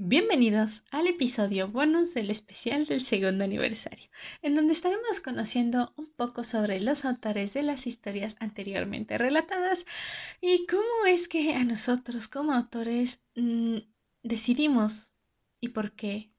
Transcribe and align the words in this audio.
Bienvenidos 0.00 0.84
al 0.92 1.08
episodio 1.08 1.66
bonus 1.66 2.14
del 2.14 2.30
especial 2.30 2.86
del 2.86 3.02
segundo 3.04 3.42
aniversario, 3.42 4.08
en 4.42 4.54
donde 4.54 4.72
estaremos 4.72 5.18
conociendo 5.18 5.92
un 5.96 6.06
poco 6.06 6.44
sobre 6.44 6.80
los 6.80 7.04
autores 7.04 7.52
de 7.52 7.64
las 7.64 7.84
historias 7.88 8.36
anteriormente 8.38 9.18
relatadas 9.18 9.86
y 10.40 10.66
cómo 10.66 11.06
es 11.08 11.26
que 11.26 11.52
a 11.52 11.64
nosotros 11.64 12.28
como 12.28 12.52
autores 12.52 13.18
mm, 13.34 13.78
decidimos 14.22 15.12
y 15.60 15.70
por 15.70 15.90
qué 15.96 16.30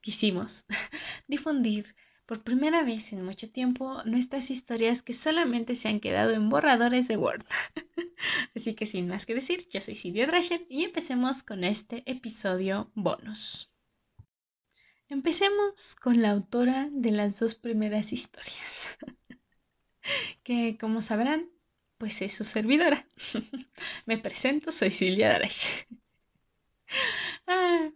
quisimos 0.00 0.64
difundir 1.28 1.94
por 2.26 2.42
primera 2.42 2.82
vez 2.84 3.12
en 3.12 3.24
mucho 3.24 3.50
tiempo 3.50 4.02
nuestras 4.04 4.50
historias 4.50 5.02
que 5.02 5.12
solamente 5.12 5.76
se 5.76 5.88
han 5.88 6.00
quedado 6.00 6.32
en 6.32 6.48
borradores 6.48 7.08
de 7.08 7.16
Word. 7.16 7.44
Así 8.56 8.74
que 8.74 8.86
sin 8.86 9.08
más 9.08 9.26
que 9.26 9.34
decir, 9.34 9.66
yo 9.68 9.80
soy 9.80 9.94
Silvia 9.94 10.26
Drasher 10.26 10.64
y 10.68 10.84
empecemos 10.84 11.42
con 11.42 11.64
este 11.64 12.02
episodio 12.10 12.90
bonus. 12.94 13.70
Empecemos 15.08 15.94
con 16.00 16.22
la 16.22 16.30
autora 16.30 16.88
de 16.90 17.10
las 17.10 17.38
dos 17.38 17.54
primeras 17.54 18.12
historias, 18.12 18.98
que 20.42 20.78
como 20.78 21.02
sabrán, 21.02 21.50
pues 21.98 22.22
es 22.22 22.34
su 22.34 22.44
servidora. 22.44 23.06
Me 24.06 24.18
presento, 24.18 24.72
soy 24.72 24.90
Silvia 24.90 25.34
Drasher. 25.34 25.86
Ah, 27.46 27.90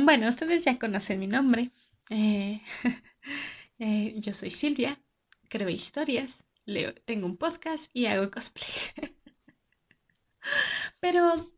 bueno, 0.00 0.28
ustedes 0.28 0.64
ya 0.64 0.78
conocen 0.78 1.20
mi 1.20 1.28
nombre. 1.28 1.70
Eh, 2.10 2.60
eh, 3.78 4.14
yo 4.18 4.34
soy 4.34 4.50
Silvia, 4.50 5.00
creo 5.48 5.68
historias, 5.68 6.44
leo, 6.66 6.94
tengo 7.04 7.26
un 7.26 7.36
podcast 7.36 7.90
y 7.94 8.06
hago 8.06 8.30
cosplay. 8.30 8.68
Pero, 11.00 11.52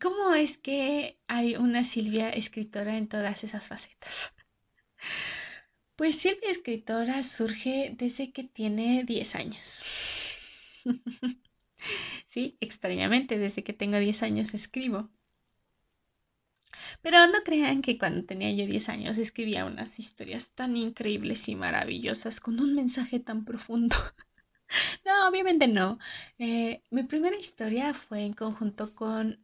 ¿cómo 0.00 0.34
es 0.34 0.58
que 0.58 1.18
hay 1.26 1.56
una 1.56 1.84
Silvia 1.84 2.30
escritora 2.30 2.96
en 2.96 3.08
todas 3.08 3.44
esas 3.44 3.68
facetas? 3.68 4.32
Pues 5.96 6.14
Silvia 6.14 6.50
escritora 6.50 7.24
surge 7.24 7.92
desde 7.98 8.32
que 8.32 8.44
tiene 8.44 9.02
10 9.02 9.34
años. 9.34 9.82
sí, 12.28 12.56
extrañamente, 12.60 13.36
desde 13.36 13.64
que 13.64 13.72
tengo 13.72 13.98
10 13.98 14.22
años 14.22 14.54
escribo. 14.54 15.10
Pero 17.02 17.26
no 17.26 17.42
crean 17.44 17.82
que 17.82 17.98
cuando 17.98 18.24
tenía 18.24 18.50
yo 18.52 18.66
10 18.66 18.88
años 18.88 19.18
escribía 19.18 19.64
unas 19.64 19.98
historias 19.98 20.50
tan 20.50 20.76
increíbles 20.76 21.48
y 21.48 21.56
maravillosas 21.56 22.40
con 22.40 22.60
un 22.60 22.74
mensaje 22.74 23.18
tan 23.20 23.44
profundo. 23.44 23.96
no, 25.04 25.28
obviamente 25.28 25.68
no. 25.68 25.98
Eh, 26.38 26.82
mi 26.90 27.02
primera 27.04 27.36
historia 27.36 27.94
fue 27.94 28.22
en 28.24 28.34
conjunto 28.34 28.94
con 28.94 29.40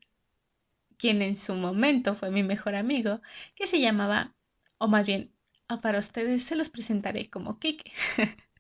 quien 0.99 1.23
en 1.23 1.37
su 1.37 1.55
momento 1.55 2.15
fue 2.15 2.31
mi 2.31 2.43
mejor 2.43 2.75
amigo, 2.75 3.21
que 3.55 3.67
se 3.67 3.81
llamaba, 3.81 4.35
o 4.79 4.89
más 4.89 5.07
bien, 5.07 5.33
para 5.83 5.99
ustedes 5.99 6.43
se 6.45 6.57
los 6.57 6.69
presentaré 6.69 7.29
como 7.29 7.59
Kike. 7.59 7.93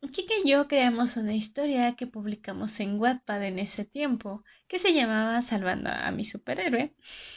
Kike 0.00 0.40
y 0.42 0.48
yo 0.48 0.68
creamos 0.68 1.18
una 1.18 1.34
historia 1.34 1.96
que 1.96 2.06
publicamos 2.06 2.80
en 2.80 2.98
Wattpad 2.98 3.44
en 3.44 3.58
ese 3.58 3.84
tiempo, 3.84 4.42
que 4.68 4.78
se 4.78 4.94
llamaba 4.94 5.42
Salvando 5.42 5.90
a 5.90 6.10
mi 6.12 6.24
superhéroe, 6.24 6.94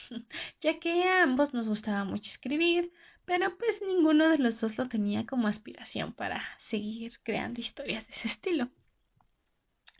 ya 0.62 0.80
que 0.80 1.04
a 1.04 1.24
ambos 1.24 1.54
nos 1.54 1.68
gustaba 1.68 2.06
mucho 2.06 2.30
escribir, 2.30 2.94
pero 3.26 3.58
pues 3.58 3.82
ninguno 3.86 4.30
de 4.30 4.38
los 4.38 4.62
dos 4.62 4.78
lo 4.78 4.88
tenía 4.88 5.26
como 5.26 5.48
aspiración 5.50 6.14
para 6.14 6.42
seguir 6.60 7.20
creando 7.24 7.60
historias 7.60 8.08
de 8.08 8.14
ese 8.14 8.30
estilo. 8.30 8.70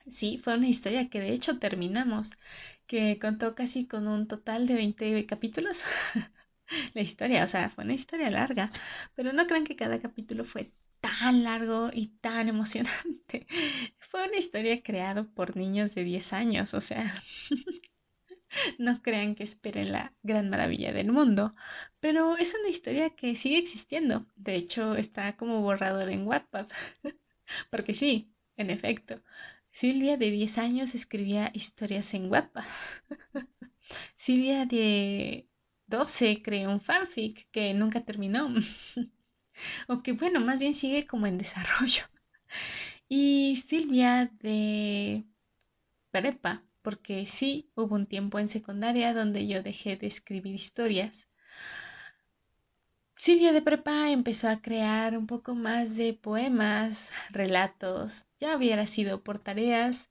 Sí, 0.10 0.38
fue 0.40 0.56
una 0.56 0.68
historia 0.68 1.10
que 1.10 1.20
de 1.22 1.32
hecho 1.32 1.58
terminamos, 1.60 2.32
que 2.88 3.18
contó 3.20 3.56
casi 3.56 3.86
con 3.88 4.08
un 4.08 4.28
total 4.28 4.68
de 4.68 4.74
20 4.76 5.26
capítulos. 5.26 5.84
la 6.96 7.02
historia, 7.02 7.44
o 7.44 7.48
sea, 7.48 7.70
fue 7.70 7.84
una 7.86 7.94
historia 7.94 8.30
larga, 8.32 8.72
pero 9.16 9.34
no 9.34 9.48
crean 9.48 9.66
que 9.66 9.76
cada 9.76 10.02
capítulo 10.02 10.46
fue 10.46 10.72
tan 11.20 11.44
largo 11.44 11.90
y 11.94 12.08
tan 12.22 12.48
emocionante. 12.48 13.46
Fue 14.00 14.26
una 14.28 14.38
historia 14.38 14.82
creada 14.82 15.24
por 15.24 15.58
niños 15.58 15.94
de 15.94 16.04
10 16.06 16.34
años, 16.34 16.74
o 16.74 16.80
sea, 16.80 17.14
no 18.80 19.02
crean 19.02 19.36
que 19.36 19.44
esperen 19.44 19.92
la 19.92 20.14
gran 20.24 20.50
maravilla 20.50 20.94
del 20.94 21.12
mundo, 21.12 21.54
pero 22.00 22.38
es 22.38 22.56
una 22.60 22.70
historia 22.70 23.10
que 23.12 23.36
sigue 23.36 23.58
existiendo. 23.58 24.26
De 24.36 24.56
hecho, 24.56 24.96
está 24.96 25.36
como 25.36 25.62
borrador 25.62 26.10
en 26.10 26.26
Wattpad. 26.26 26.68
Porque 27.70 27.94
sí, 27.94 28.32
en 28.56 28.70
efecto, 28.70 29.22
Silvia 29.72 30.18
de 30.18 30.32
10 30.32 30.58
años 30.58 30.96
escribía 30.96 31.52
historias 31.54 32.14
en 32.14 32.32
Wattpad. 32.32 32.66
Silvia 34.16 34.66
de 34.66 35.50
12 35.88 36.42
creó 36.42 36.72
un 36.72 36.80
fanfic 36.80 37.50
que 37.52 37.74
nunca 37.74 38.06
terminó. 38.06 38.54
O 39.88 40.02
que 40.04 40.14
bueno, 40.14 40.40
más 40.40 40.60
bien 40.60 40.74
sigue 40.74 41.06
como 41.06 41.28
en 41.28 41.38
desarrollo. 41.38 42.04
Y 43.12 43.56
Silvia 43.56 44.32
de 44.40 45.26
prepa, 46.12 46.64
porque 46.82 47.26
sí 47.26 47.72
hubo 47.76 47.96
un 47.96 48.06
tiempo 48.06 48.40
en 48.40 48.50
secundaria 48.50 49.14
donde 49.14 49.48
yo 49.48 49.64
dejé 49.64 49.96
de 49.96 50.08
escribir 50.08 50.56
historias. 50.56 51.28
Silvia 53.16 53.52
de 53.52 53.62
prepa 53.62 54.12
empezó 54.12 54.48
a 54.48 54.62
crear 54.62 55.18
un 55.18 55.28
poco 55.28 55.54
más 55.54 55.98
de 55.98 56.14
poemas, 56.14 57.12
relatos, 57.32 58.26
ya 58.40 58.56
hubiera 58.56 58.88
sido 58.88 59.24
por 59.24 59.40
tareas, 59.40 60.10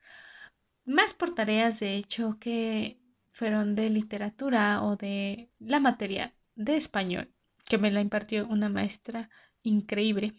más 0.85 1.15
por 1.15 1.35
tareas 1.35 1.81
de 1.81 1.97
hecho 1.97 2.39
que 2.39 3.01
fueron 3.31 3.75
de 3.75 3.91
literatura 3.91 4.83
o 4.83 4.97
de 4.97 5.51
la 5.59 5.81
materia 5.81 6.35
de 6.55 6.77
español 6.77 7.33
que 7.69 7.79
me 7.79 7.91
la 7.91 8.01
impartió 8.01 8.47
una 8.49 8.69
maestra 8.69 9.31
increíble, 9.63 10.35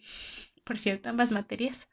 por 0.64 0.78
cierto, 0.78 1.10
ambas 1.10 1.32
materias, 1.32 1.88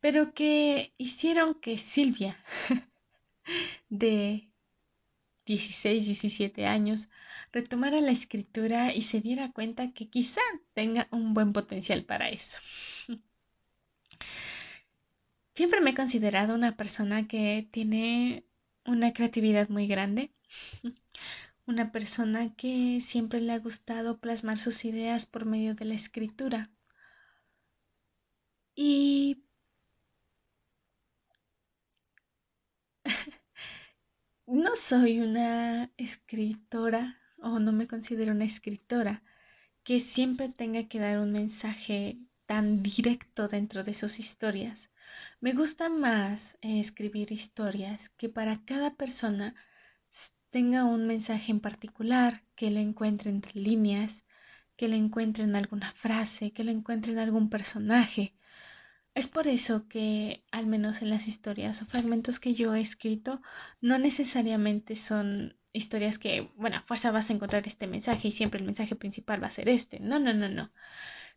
pero 0.00 0.34
que 0.34 0.92
hicieron 0.98 1.54
que 1.60 1.78
Silvia, 1.78 2.36
de 3.88 4.50
16, 5.46 6.06
17 6.06 6.66
años, 6.66 7.10
retomara 7.52 8.00
la 8.00 8.10
escritura 8.10 8.94
y 8.94 9.02
se 9.02 9.20
diera 9.20 9.52
cuenta 9.52 9.92
que 9.92 10.08
quizá 10.08 10.40
tenga 10.74 11.08
un 11.10 11.34
buen 11.34 11.52
potencial 11.52 12.04
para 12.04 12.28
eso. 12.28 12.58
Siempre 15.54 15.80
me 15.80 15.90
he 15.90 15.94
considerado 15.94 16.54
una 16.54 16.76
persona 16.76 17.28
que 17.28 17.68
tiene 17.70 18.44
una 18.84 19.12
creatividad 19.12 19.68
muy 19.68 19.86
grande 19.86 20.32
una 21.66 21.92
persona 21.92 22.54
que 22.54 23.00
siempre 23.00 23.40
le 23.40 23.52
ha 23.52 23.58
gustado 23.58 24.18
plasmar 24.18 24.58
sus 24.58 24.84
ideas 24.84 25.26
por 25.26 25.46
medio 25.46 25.74
de 25.74 25.84
la 25.86 25.94
escritura. 25.94 26.70
Y 28.74 29.44
no 34.46 34.76
soy 34.76 35.20
una 35.20 35.90
escritora 35.96 37.20
o 37.38 37.58
no 37.58 37.72
me 37.72 37.86
considero 37.86 38.32
una 38.32 38.44
escritora 38.44 39.22
que 39.84 40.00
siempre 40.00 40.48
tenga 40.48 40.88
que 40.88 40.98
dar 40.98 41.18
un 41.18 41.32
mensaje 41.32 42.18
tan 42.46 42.82
directo 42.82 43.48
dentro 43.48 43.84
de 43.84 43.94
sus 43.94 44.18
historias. 44.18 44.90
Me 45.40 45.52
gusta 45.52 45.88
más 45.88 46.56
escribir 46.62 47.32
historias 47.32 48.08
que 48.10 48.28
para 48.28 48.64
cada 48.64 48.94
persona 48.96 49.54
tenga 50.54 50.84
un 50.84 51.08
mensaje 51.08 51.50
en 51.50 51.58
particular, 51.58 52.44
que 52.54 52.70
lo 52.70 52.78
encuentre 52.78 53.28
entre 53.28 53.60
líneas, 53.60 54.24
que 54.76 54.86
lo 54.86 54.94
encuentre 54.94 55.42
en 55.42 55.56
alguna 55.56 55.90
frase, 55.90 56.52
que 56.52 56.62
lo 56.62 56.70
encuentre 56.70 57.10
en 57.12 57.18
algún 57.18 57.50
personaje. 57.50 58.36
Es 59.16 59.26
por 59.26 59.48
eso 59.48 59.88
que, 59.88 60.44
al 60.52 60.68
menos 60.68 61.02
en 61.02 61.10
las 61.10 61.26
historias 61.26 61.82
o 61.82 61.86
fragmentos 61.86 62.38
que 62.38 62.54
yo 62.54 62.72
he 62.72 62.80
escrito, 62.80 63.42
no 63.80 63.98
necesariamente 63.98 64.94
son 64.94 65.56
historias 65.72 66.20
que, 66.20 66.52
bueno, 66.54 66.76
a 66.76 66.82
fuerza 66.82 67.10
vas 67.10 67.30
a 67.30 67.32
encontrar 67.32 67.66
este 67.66 67.88
mensaje 67.88 68.28
y 68.28 68.32
siempre 68.32 68.60
el 68.60 68.66
mensaje 68.66 68.94
principal 68.94 69.42
va 69.42 69.48
a 69.48 69.58
ser 69.58 69.68
este. 69.68 69.98
No, 69.98 70.20
no, 70.20 70.34
no, 70.34 70.48
no. 70.48 70.70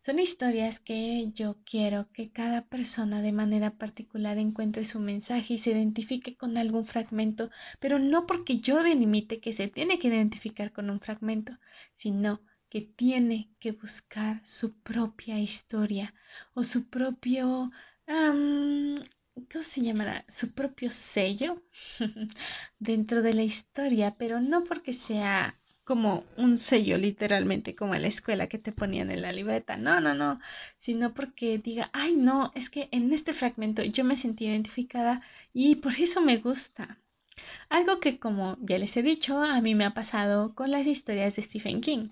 Son 0.01 0.17
historias 0.19 0.79
que 0.79 1.31
yo 1.33 1.57
quiero 1.63 2.09
que 2.11 2.31
cada 2.31 2.65
persona 2.65 3.21
de 3.21 3.31
manera 3.31 3.77
particular 3.77 4.37
encuentre 4.37 4.85
su 4.85 4.99
mensaje 4.99 5.53
y 5.53 5.57
se 5.57 5.71
identifique 5.71 6.35
con 6.35 6.57
algún 6.57 6.85
fragmento, 6.85 7.51
pero 7.79 7.99
no 7.99 8.25
porque 8.25 8.59
yo 8.59 8.81
delimite 8.81 9.39
que 9.39 9.53
se 9.53 9.67
tiene 9.67 9.99
que 9.99 10.07
identificar 10.07 10.71
con 10.71 10.89
un 10.89 10.99
fragmento, 10.99 11.59
sino 11.93 12.41
que 12.69 12.81
tiene 12.81 13.51
que 13.59 13.71
buscar 13.73 14.41
su 14.45 14.79
propia 14.81 15.39
historia 15.39 16.13
o 16.53 16.63
su 16.63 16.89
propio... 16.89 17.71
¿Cómo 19.51 19.63
se 19.63 19.81
llamará? 19.81 20.25
Su 20.27 20.53
propio 20.53 20.89
sello 20.89 21.61
dentro 22.79 23.21
de 23.21 23.33
la 23.33 23.43
historia, 23.43 24.15
pero 24.17 24.41
no 24.41 24.63
porque 24.63 24.93
sea 24.93 25.59
como 25.87 26.25
un 26.35 26.57
sello 26.57 26.97
literalmente, 26.97 27.73
como 27.73 27.95
en 27.95 28.01
la 28.01 28.09
escuela 28.09 28.47
que 28.47 28.59
te 28.59 28.73
ponían 28.73 29.09
en 29.09 29.21
la 29.21 29.31
libreta. 29.31 29.77
No, 29.77 30.01
no, 30.01 30.13
no, 30.13 30.39
sino 30.77 31.13
porque 31.13 31.59
diga, 31.59 31.89
ay, 31.93 32.13
no, 32.13 32.51
es 32.55 32.69
que 32.69 32.89
en 32.91 33.13
este 33.13 33.33
fragmento 33.33 33.83
yo 33.83 34.03
me 34.03 34.17
sentí 34.17 34.47
identificada 34.47 35.21
y 35.53 35.75
por 35.75 35.93
eso 35.95 36.21
me 36.21 36.37
gusta. 36.37 36.99
Algo 37.69 38.01
que, 38.01 38.19
como 38.19 38.57
ya 38.59 38.77
les 38.77 38.97
he 38.97 39.01
dicho, 39.01 39.41
a 39.41 39.61
mí 39.61 39.75
me 39.75 39.85
ha 39.85 39.93
pasado 39.93 40.53
con 40.55 40.71
las 40.71 40.87
historias 40.87 41.35
de 41.37 41.43
Stephen 41.43 41.79
King. 41.79 42.09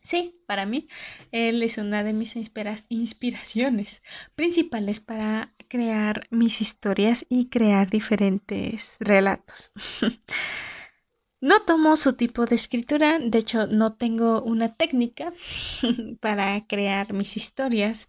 Sí, 0.00 0.34
para 0.46 0.64
mí, 0.64 0.86
él 1.32 1.64
es 1.64 1.78
una 1.78 2.04
de 2.04 2.12
mis 2.12 2.36
inspiraciones 2.36 4.02
principales 4.36 5.00
para 5.00 5.52
crear 5.66 6.28
mis 6.30 6.60
historias 6.60 7.26
y 7.28 7.48
crear 7.48 7.90
diferentes 7.90 8.96
relatos. 9.00 9.72
No 11.40 11.60
tomo 11.60 11.96
su 11.96 12.12
tipo 12.14 12.44
de 12.46 12.56
escritura, 12.56 13.18
de 13.18 13.38
hecho 13.38 13.66
no 13.66 13.94
tengo 13.94 14.42
una 14.42 14.74
técnica 14.74 15.32
para 16.20 16.66
crear 16.66 17.12
mis 17.14 17.36
historias. 17.36 18.08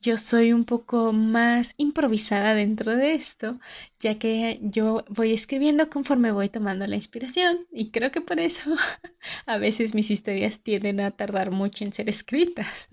Yo 0.00 0.16
soy 0.18 0.52
un 0.52 0.64
poco 0.64 1.12
más 1.12 1.74
improvisada 1.76 2.54
dentro 2.54 2.94
de 2.96 3.14
esto, 3.14 3.58
ya 3.98 4.18
que 4.18 4.60
yo 4.62 5.04
voy 5.08 5.32
escribiendo 5.32 5.90
conforme 5.90 6.32
voy 6.32 6.48
tomando 6.50 6.86
la 6.86 6.96
inspiración 6.96 7.66
y 7.72 7.90
creo 7.90 8.12
que 8.12 8.20
por 8.20 8.40
eso 8.40 8.74
a 9.46 9.58
veces 9.58 9.94
mis 9.94 10.10
historias 10.10 10.60
tienden 10.62 11.00
a 11.00 11.10
tardar 11.12 11.50
mucho 11.50 11.84
en 11.84 11.92
ser 11.92 12.08
escritas. 12.08 12.88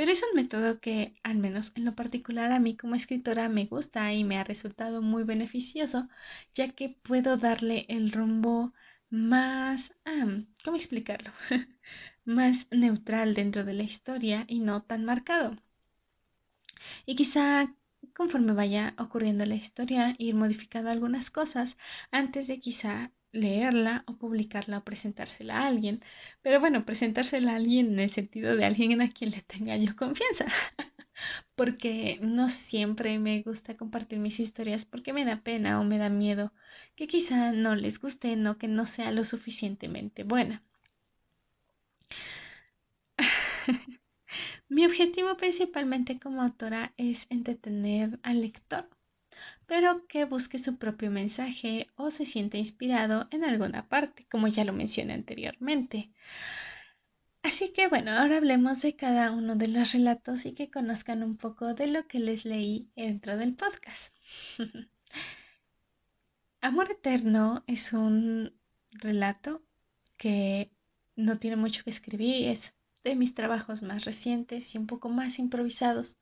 Pero 0.00 0.12
es 0.12 0.22
un 0.22 0.34
método 0.34 0.80
que, 0.80 1.14
al 1.22 1.36
menos 1.36 1.72
en 1.74 1.84
lo 1.84 1.94
particular, 1.94 2.52
a 2.52 2.58
mí 2.58 2.74
como 2.74 2.94
escritora 2.94 3.50
me 3.50 3.66
gusta 3.66 4.14
y 4.14 4.24
me 4.24 4.38
ha 4.38 4.44
resultado 4.44 5.02
muy 5.02 5.24
beneficioso, 5.24 6.08
ya 6.54 6.70
que 6.70 6.88
puedo 6.88 7.36
darle 7.36 7.84
el 7.90 8.10
rumbo 8.10 8.72
más... 9.10 9.92
¿Cómo 10.64 10.78
explicarlo? 10.78 11.30
más 12.24 12.66
neutral 12.70 13.34
dentro 13.34 13.62
de 13.62 13.74
la 13.74 13.82
historia 13.82 14.46
y 14.48 14.60
no 14.60 14.82
tan 14.82 15.04
marcado. 15.04 15.58
Y 17.04 17.14
quizá 17.14 17.74
conforme 18.14 18.54
vaya 18.54 18.94
ocurriendo 18.96 19.44
la 19.44 19.56
historia, 19.56 20.14
ir 20.16 20.34
modificando 20.34 20.88
algunas 20.88 21.30
cosas 21.30 21.76
antes 22.10 22.46
de 22.46 22.58
quizá 22.58 23.12
leerla 23.32 24.04
o 24.06 24.16
publicarla 24.16 24.78
o 24.78 24.84
presentársela 24.84 25.58
a 25.58 25.66
alguien. 25.66 26.00
Pero 26.42 26.60
bueno, 26.60 26.84
presentársela 26.84 27.52
a 27.52 27.56
alguien 27.56 27.92
en 27.92 28.00
el 28.00 28.10
sentido 28.10 28.56
de 28.56 28.64
alguien 28.64 29.00
a 29.02 29.10
quien 29.10 29.30
le 29.30 29.42
tenga 29.42 29.76
yo 29.76 29.94
confianza. 29.96 30.46
porque 31.54 32.18
no 32.22 32.48
siempre 32.48 33.18
me 33.18 33.42
gusta 33.42 33.76
compartir 33.76 34.18
mis 34.18 34.40
historias 34.40 34.84
porque 34.84 35.12
me 35.12 35.24
da 35.24 35.42
pena 35.42 35.80
o 35.80 35.84
me 35.84 35.98
da 35.98 36.08
miedo 36.08 36.52
que 36.96 37.06
quizá 37.06 37.52
no 37.52 37.74
les 37.74 38.00
guste 38.00 38.36
o 38.48 38.58
que 38.58 38.68
no 38.68 38.86
sea 38.86 39.12
lo 39.12 39.24
suficientemente 39.24 40.24
buena. 40.24 40.62
Mi 44.68 44.86
objetivo 44.86 45.36
principalmente 45.36 46.18
como 46.18 46.42
autora 46.42 46.92
es 46.96 47.26
entretener 47.30 48.18
al 48.22 48.40
lector 48.40 48.88
pero 49.66 50.06
que 50.06 50.24
busque 50.24 50.58
su 50.58 50.78
propio 50.78 51.10
mensaje 51.10 51.88
o 51.96 52.10
se 52.10 52.24
siente 52.24 52.58
inspirado 52.58 53.28
en 53.30 53.44
alguna 53.44 53.88
parte, 53.88 54.26
como 54.30 54.48
ya 54.48 54.64
lo 54.64 54.72
mencioné 54.72 55.14
anteriormente. 55.14 56.10
Así 57.42 57.70
que 57.72 57.88
bueno, 57.88 58.12
ahora 58.12 58.36
hablemos 58.36 58.82
de 58.82 58.96
cada 58.96 59.30
uno 59.30 59.56
de 59.56 59.68
los 59.68 59.92
relatos 59.92 60.44
y 60.44 60.52
que 60.52 60.70
conozcan 60.70 61.22
un 61.22 61.36
poco 61.36 61.74
de 61.74 61.86
lo 61.86 62.06
que 62.06 62.18
les 62.18 62.44
leí 62.44 62.90
dentro 62.96 63.36
del 63.38 63.54
podcast. 63.54 64.14
Amor 66.60 66.90
Eterno 66.90 67.64
es 67.66 67.94
un 67.94 68.52
relato 68.92 69.62
que 70.18 70.70
no 71.16 71.38
tiene 71.38 71.56
mucho 71.56 71.82
que 71.82 71.90
escribir, 71.90 72.48
es 72.48 72.74
de 73.02 73.14
mis 73.16 73.34
trabajos 73.34 73.82
más 73.82 74.04
recientes 74.04 74.74
y 74.74 74.78
un 74.78 74.86
poco 74.86 75.08
más 75.08 75.38
improvisados, 75.38 76.18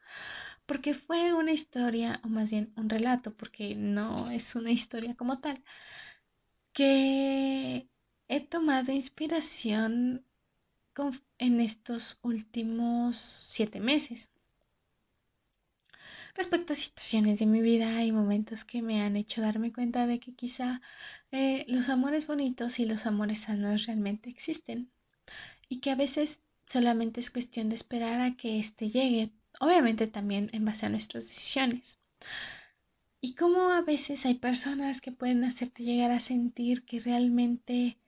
porque 0.69 0.93
fue 0.93 1.33
una 1.33 1.53
historia, 1.53 2.21
o 2.25 2.29
más 2.29 2.51
bien 2.51 2.73
un 2.77 2.91
relato, 2.91 3.35
porque 3.35 3.75
no 3.75 4.31
es 4.31 4.55
una 4.55 4.71
historia 4.71 5.15
como 5.15 5.41
tal, 5.41 5.65
que 6.75 7.89
he 8.29 8.41
tomado 8.41 8.93
inspiración 8.93 10.25
en 11.39 11.61
estos 11.63 12.19
últimos 12.23 13.17
siete 13.17 13.81
meses. 13.81 14.31
Respecto 16.35 16.75
a 16.75 16.77
situaciones 16.77 17.39
de 17.39 17.47
mi 17.47 17.63
vida 17.63 18.05
y 18.05 18.13
momentos 18.13 18.65
que 18.67 18.83
me 18.83 19.01
han 19.01 19.17
hecho 19.17 19.41
darme 19.41 19.73
cuenta 19.73 20.07
de 20.07 20.21
que 20.21 20.35
quizá 20.35 20.83
eh, 21.33 21.65
los 21.67 21.89
amores 21.89 22.27
bonitos 22.27 22.79
y 22.79 22.85
los 22.85 23.07
amores 23.07 23.41
sanos 23.41 23.87
realmente 23.87 24.29
existen 24.29 24.91
y 25.71 25.81
que 25.81 25.91
a 25.93 25.97
veces 25.97 26.41
solamente 26.67 27.21
es 27.21 27.31
cuestión 27.31 27.71
de 27.71 27.77
esperar 27.77 28.21
a 28.21 28.37
que 28.37 28.59
éste 28.61 28.91
llegue 28.91 29.33
obviamente 29.61 30.07
también 30.07 30.49
en 30.53 30.65
base 30.65 30.87
a 30.87 30.91
nuestras 30.91 31.27
decisiones. 31.27 31.99
Y 33.21 33.35
cómo 33.35 33.71
a 33.71 33.83
veces 33.83 34.27
hay 34.27 34.35
personas 34.35 35.01
que 35.01 35.13
pueden 35.13 35.45
hacerte 35.45 35.83
llegar 35.83 36.13
a 36.13 36.21
sentir 36.21 36.85
que 36.85 37.01
realmente 37.01 37.99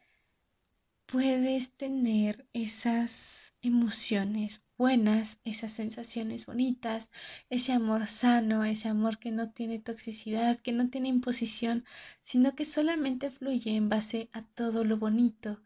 puedes 1.07 1.73
tener 1.73 2.47
esas 2.53 3.53
emociones 3.63 4.63
buenas, 4.79 5.41
esas 5.45 5.73
sensaciones 5.73 6.47
bonitas, 6.47 7.11
ese 7.51 7.73
amor 7.73 8.07
sano, 8.07 8.65
ese 8.65 8.89
amor 8.89 9.19
que 9.19 9.31
no 9.31 9.51
tiene 9.51 9.79
toxicidad, 9.79 10.59
que 10.59 10.73
no 10.73 10.89
tiene 10.89 11.09
imposición, 11.09 11.85
sino 12.23 12.55
que 12.55 12.65
solamente 12.65 13.31
fluye 13.31 13.77
en 13.77 13.89
base 13.89 14.31
a 14.33 14.43
todo 14.43 14.85
lo 14.85 14.97
bonito. 14.97 15.61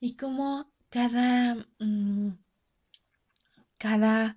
Y 0.00 0.16
cómo 0.16 0.68
cada, 0.88 1.54
mm, 1.78 2.30
cada 3.78 4.36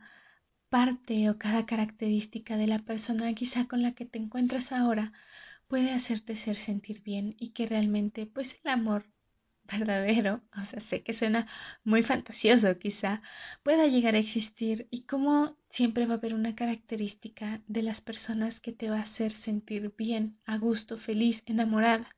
parte 0.70 1.30
o 1.30 1.38
cada 1.38 1.66
característica 1.66 2.58
de 2.58 2.68
la 2.68 2.80
persona 2.80 3.34
quizá 3.34 3.68
con 3.68 3.82
la 3.82 3.94
que 3.94 4.06
te 4.06 4.20
encuentras 4.20 4.72
ahora 4.72 5.14
puede 5.68 5.92
hacerte 5.92 6.36
ser 6.36 6.56
sentir 6.56 7.02
bien 7.02 7.36
y 7.40 7.50
que 7.50 7.68
realmente 7.68 8.26
pues 8.26 8.58
el 8.64 8.72
amor 8.72 9.06
verdadero, 9.64 10.42
o 10.58 10.64
sea, 10.64 10.80
sé 10.80 11.04
que 11.04 11.14
suena 11.14 11.48
muy 11.84 12.02
fantasioso 12.04 12.78
quizá, 12.80 13.22
pueda 13.64 13.86
llegar 13.88 14.16
a 14.16 14.20
existir 14.20 14.88
y 14.90 15.04
como 15.04 15.56
siempre 15.70 16.06
va 16.08 16.16
a 16.16 16.18
haber 16.18 16.34
una 16.34 16.56
característica 16.56 17.62
de 17.68 17.84
las 17.84 18.02
personas 18.02 18.60
que 18.62 18.74
te 18.74 18.90
va 18.90 18.98
a 18.98 19.04
hacer 19.04 19.36
sentir 19.36 19.94
bien, 19.96 20.40
a 20.46 20.58
gusto, 20.58 20.98
feliz, 20.98 21.44
enamorada. 21.46 22.16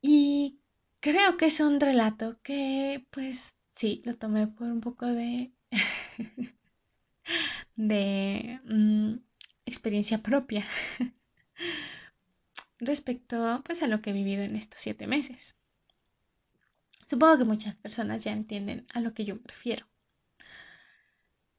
Y 0.00 0.58
creo 1.00 1.36
que 1.36 1.46
es 1.46 1.60
un 1.60 1.80
relato 1.80 2.38
que 2.42 3.06
pues 3.10 3.54
sí, 3.74 4.02
lo 4.04 4.16
tomé 4.16 4.46
por 4.48 4.68
un 4.68 4.80
poco 4.80 5.06
de 5.06 5.52
de 7.76 8.60
mm, 8.64 9.14
experiencia 9.66 10.22
propia 10.22 10.64
respecto 12.78 13.62
pues 13.64 13.82
a 13.82 13.86
lo 13.88 14.00
que 14.02 14.10
he 14.10 14.12
vivido 14.12 14.42
en 14.42 14.56
estos 14.56 14.80
siete 14.80 15.06
meses. 15.06 15.56
Supongo 17.06 17.38
que 17.38 17.44
muchas 17.44 17.74
personas 17.76 18.24
ya 18.24 18.32
entienden 18.32 18.86
a 18.92 19.00
lo 19.00 19.14
que 19.14 19.24
yo 19.24 19.36
me 19.36 19.42
refiero. 19.46 19.86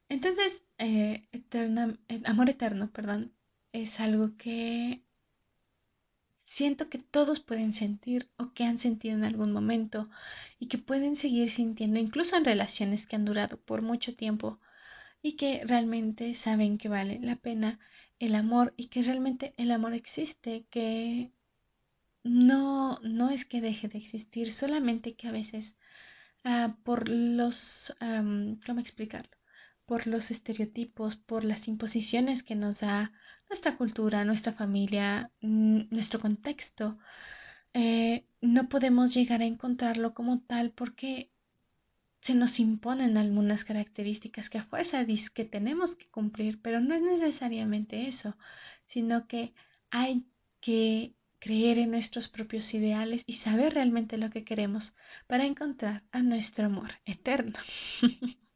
Entonces, 0.10 0.63
eh, 0.77 1.27
eh, 1.31 2.22
amor 2.25 2.50
eterno, 2.50 2.91
perdón, 2.91 3.33
es 3.74 4.00
algo 4.00 4.38
que 4.38 5.02
siento 6.53 6.88
que 6.88 7.00
todos 7.00 7.39
pueden 7.39 7.74
sentir 7.74 8.29
o 8.38 8.53
que 8.53 8.63
han 8.63 8.77
sentido 8.77 9.15
en 9.15 9.24
algún 9.24 9.51
momento 9.51 10.07
y 10.60 10.67
que 10.67 10.77
pueden 10.77 11.15
seguir 11.15 11.50
sintiendo 11.50 12.00
incluso 12.00 12.38
en 12.38 12.45
relaciones 12.45 13.07
que 13.07 13.15
han 13.15 13.25
durado 13.25 13.57
por 13.57 13.81
mucho 13.81 14.15
tiempo 14.15 14.60
y 15.24 15.31
que 15.36 15.63
realmente 15.65 16.36
saben 16.36 16.77
que 16.77 16.89
vale 16.89 17.19
la 17.19 17.38
pena 17.38 17.79
el 18.19 18.36
amor 18.36 18.75
y 18.77 18.89
que 18.89 19.01
realmente 19.01 19.53
el 19.57 19.72
amor 19.72 19.95
existe, 19.95 20.65
que 20.69 21.31
no, 22.24 23.00
no 23.01 23.31
es 23.31 23.45
que 23.45 23.60
deje 23.60 23.88
de 23.88 23.98
existir, 23.98 24.51
solamente 24.51 25.15
que 25.15 25.29
a 25.29 25.31
veces 25.31 25.75
ah, 26.43 26.77
por 26.83 27.10
los, 27.10 27.95
¿cómo 28.00 28.79
explicarlo? 28.79 29.36
Por 29.86 30.08
los 30.08 30.32
estereotipos, 30.32 31.16
por 31.16 31.44
las 31.44 31.68
imposiciones 31.68 32.44
que 32.44 32.56
nos 32.56 32.80
da 32.80 33.12
nuestra 33.50 33.78
cultura, 33.78 34.25
nuestra 34.25 34.52
familia, 34.52 35.32
nuestro 35.42 36.20
contexto, 36.20 36.98
eh, 37.74 38.25
no 38.42 38.70
podemos 38.70 39.13
llegar 39.13 39.42
a 39.42 39.46
encontrarlo 39.46 40.13
como 40.13 40.42
tal 40.42 40.72
porque 40.72 41.32
se 42.22 42.36
nos 42.36 42.60
imponen 42.60 43.18
algunas 43.18 43.66
características 43.66 44.50
que 44.50 44.58
a 44.58 44.63
fuerza 44.63 45.04
dice 45.04 45.30
que 45.34 45.44
tenemos 45.44 45.96
que 45.96 46.10
cumplir, 46.10 46.62
pero 46.62 46.80
no 46.80 46.96
es 46.96 47.02
necesariamente 47.02 48.08
eso, 48.08 48.38
sino 48.86 49.28
que 49.28 49.54
hay 49.92 50.25
que 50.62 51.13
creer 51.40 51.78
en 51.80 51.92
nuestros 51.92 52.30
propios 52.30 52.74
ideales 52.74 53.24
y 53.25 53.34
saber 53.34 53.74
realmente 53.74 54.18
lo 54.18 54.30
que 54.30 54.46
queremos 54.46 54.96
para 55.28 55.46
encontrar 55.46 56.04
a 56.12 56.22
nuestro 56.22 56.68
amor 56.68 56.92
eterno. 57.06 57.60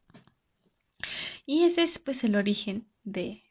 y 1.47 1.63
ese 1.63 1.81
es 1.81 1.97
pues 1.97 2.23
el 2.25 2.35
origen 2.35 2.87
de 3.03 3.41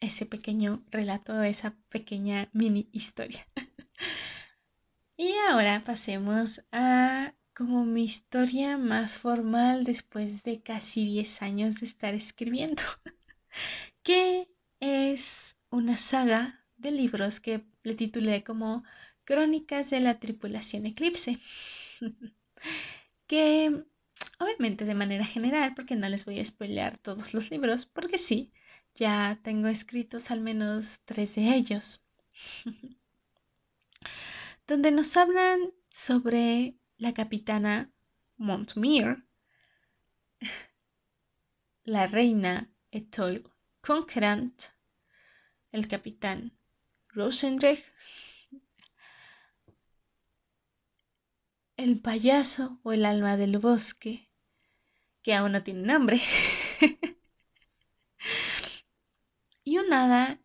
ese 0.00 0.26
pequeño 0.26 0.84
relato, 0.90 1.42
esa 1.42 1.74
pequeña 1.88 2.48
mini 2.52 2.88
historia. 2.92 3.48
y 5.16 5.32
ahora 5.48 5.82
pasemos 5.82 6.62
a 6.70 7.34
como 7.54 7.86
mi 7.86 8.04
historia 8.04 8.76
más 8.76 9.18
formal 9.18 9.84
después 9.84 10.42
de 10.42 10.62
casi 10.62 11.06
10 11.06 11.40
años 11.40 11.80
de 11.80 11.86
estar 11.86 12.12
escribiendo, 12.12 12.82
que 14.02 14.48
es 14.78 15.56
una 15.70 15.96
saga 15.96 16.62
de 16.76 16.90
libros 16.90 17.40
que 17.40 17.64
le 17.82 17.94
titulé 17.94 18.44
como 18.44 18.84
Crónicas 19.24 19.88
de 19.88 20.00
la 20.00 20.20
Tripulación 20.20 20.84
Eclipse. 20.84 21.38
que 23.26 23.86
obviamente 24.38 24.84
de 24.84 24.94
manera 24.94 25.24
general, 25.24 25.74
porque 25.74 25.96
no 25.96 26.08
les 26.08 26.24
voy 26.24 26.40
a 26.40 26.44
spoilear 26.44 26.98
todos 26.98 27.34
los 27.34 27.50
libros, 27.50 27.86
porque 27.86 28.18
sí, 28.18 28.52
ya 28.94 29.38
tengo 29.42 29.68
escritos 29.68 30.30
al 30.30 30.40
menos 30.40 31.00
tres 31.04 31.34
de 31.34 31.54
ellos, 31.54 32.04
donde 34.66 34.90
nos 34.90 35.16
hablan 35.16 35.72
sobre 35.88 36.76
la 36.98 37.12
capitana 37.14 37.90
Montmere, 38.36 39.22
la 41.84 42.06
reina 42.06 42.68
Etoile 42.90 43.44
Conquerant, 43.80 44.62
el 45.72 45.86
capitán 45.88 46.52
Rosendrecht, 47.08 47.84
el 51.76 52.00
payaso 52.00 52.78
o 52.82 52.92
el 52.92 53.04
alma 53.04 53.36
del 53.36 53.58
bosque, 53.58 54.30
que 55.22 55.34
aún 55.34 55.52
no 55.52 55.62
tiene 55.62 55.82
nombre, 55.82 56.20
y 59.64 59.78
un 59.78 59.92
hada 59.92 60.40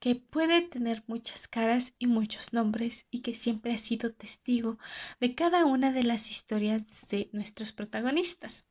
que 0.00 0.14
puede 0.16 0.62
tener 0.62 1.02
muchas 1.06 1.48
caras 1.48 1.94
y 1.98 2.06
muchos 2.06 2.52
nombres 2.52 3.06
y 3.10 3.22
que 3.22 3.34
siempre 3.34 3.74
ha 3.74 3.78
sido 3.78 4.12
testigo 4.12 4.78
de 5.20 5.34
cada 5.34 5.64
una 5.64 5.92
de 5.92 6.02
las 6.02 6.30
historias 6.30 7.08
de 7.08 7.28
nuestros 7.32 7.72
protagonistas. 7.72 8.66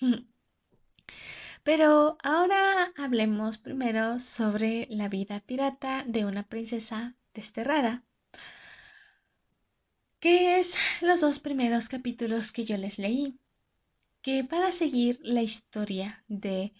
Pero 1.62 2.18
ahora 2.22 2.92
hablemos 2.96 3.56
primero 3.58 4.18
sobre 4.18 4.86
la 4.90 5.08
vida 5.08 5.40
pirata 5.40 6.04
de 6.06 6.26
una 6.26 6.42
princesa 6.42 7.16
desterrada 7.32 8.04
que 10.24 10.58
es 10.58 10.74
los 11.02 11.20
dos 11.20 11.38
primeros 11.38 11.90
capítulos 11.90 12.50
que 12.50 12.64
yo 12.64 12.78
les 12.78 12.96
leí, 12.96 13.38
que 14.22 14.42
para 14.42 14.72
seguir 14.72 15.20
la 15.22 15.42
historia 15.42 16.24
de 16.28 16.72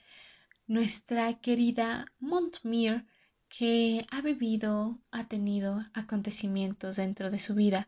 nuestra 0.67 1.35
querida 1.41 2.07
Montmere, 2.21 3.05
que 3.51 4.07
ha 4.11 4.23
vivido, 4.23 4.99
ha 5.11 5.29
tenido 5.29 5.85
acontecimientos 5.93 6.97
dentro 6.97 7.31
de 7.31 7.39
su 7.39 7.55
vida 7.55 7.87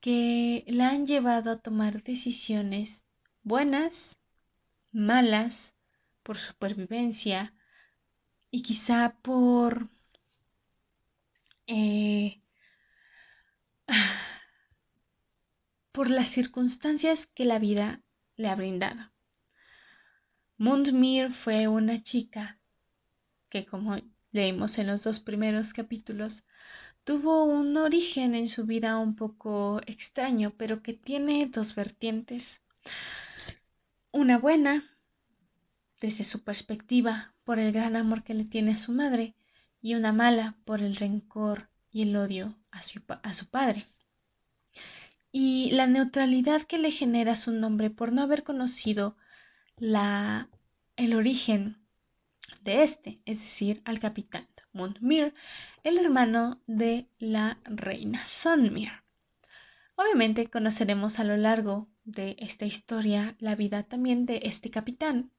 que 0.00 0.64
la 0.66 0.88
han 0.88 1.04
llevado 1.04 1.50
a 1.50 1.58
tomar 1.58 2.02
decisiones 2.02 3.04
buenas, 3.42 4.18
malas, 4.92 5.74
por 6.22 6.38
supervivencia 6.38 7.52
y 8.50 8.62
quizá 8.62 9.14
por 9.20 9.90
eh, 11.66 12.40
por 15.96 16.10
las 16.10 16.28
circunstancias 16.28 17.26
que 17.26 17.46
la 17.46 17.58
vida 17.58 18.02
le 18.36 18.50
ha 18.50 18.54
brindado. 18.54 19.00
Montmere 20.58 21.30
fue 21.30 21.68
una 21.68 22.02
chica 22.02 22.60
que, 23.48 23.64
como 23.64 23.96
leímos 24.30 24.76
en 24.76 24.88
los 24.88 25.04
dos 25.04 25.20
primeros 25.20 25.72
capítulos, 25.72 26.44
tuvo 27.02 27.44
un 27.44 27.78
origen 27.78 28.34
en 28.34 28.46
su 28.46 28.66
vida 28.66 28.98
un 28.98 29.16
poco 29.16 29.80
extraño, 29.86 30.52
pero 30.58 30.82
que 30.82 30.92
tiene 30.92 31.46
dos 31.46 31.74
vertientes. 31.74 32.60
Una 34.12 34.36
buena, 34.36 34.84
desde 36.02 36.24
su 36.24 36.44
perspectiva, 36.44 37.32
por 37.42 37.58
el 37.58 37.72
gran 37.72 37.96
amor 37.96 38.22
que 38.22 38.34
le 38.34 38.44
tiene 38.44 38.72
a 38.72 38.76
su 38.76 38.92
madre, 38.92 39.34
y 39.80 39.94
una 39.94 40.12
mala 40.12 40.58
por 40.66 40.82
el 40.82 40.94
rencor 40.94 41.70
y 41.90 42.02
el 42.02 42.14
odio 42.16 42.54
a 42.70 42.82
su, 42.82 43.00
a 43.08 43.32
su 43.32 43.48
padre 43.48 43.86
y 45.32 45.70
la 45.70 45.86
neutralidad 45.86 46.62
que 46.62 46.78
le 46.78 46.90
genera 46.90 47.36
su 47.36 47.52
nombre 47.52 47.90
por 47.90 48.12
no 48.12 48.22
haber 48.22 48.42
conocido 48.44 49.16
la, 49.76 50.48
el 50.96 51.14
origen 51.14 51.78
de 52.62 52.82
este, 52.82 53.20
es 53.24 53.40
decir, 53.40 53.82
al 53.84 53.98
capitán 53.98 54.46
Montmere, 54.76 55.32
el 55.84 55.98
hermano 55.98 56.60
de 56.66 57.08
la 57.18 57.58
reina 57.64 58.26
Sonmere. 58.26 59.02
Obviamente 59.94 60.50
conoceremos 60.50 61.18
a 61.18 61.24
lo 61.24 61.36
largo 61.38 61.88
de 62.04 62.36
esta 62.38 62.66
historia 62.66 63.34
la 63.38 63.54
vida 63.54 63.82
también 63.82 64.26
de 64.26 64.40
este 64.44 64.70
capitán 64.70 65.30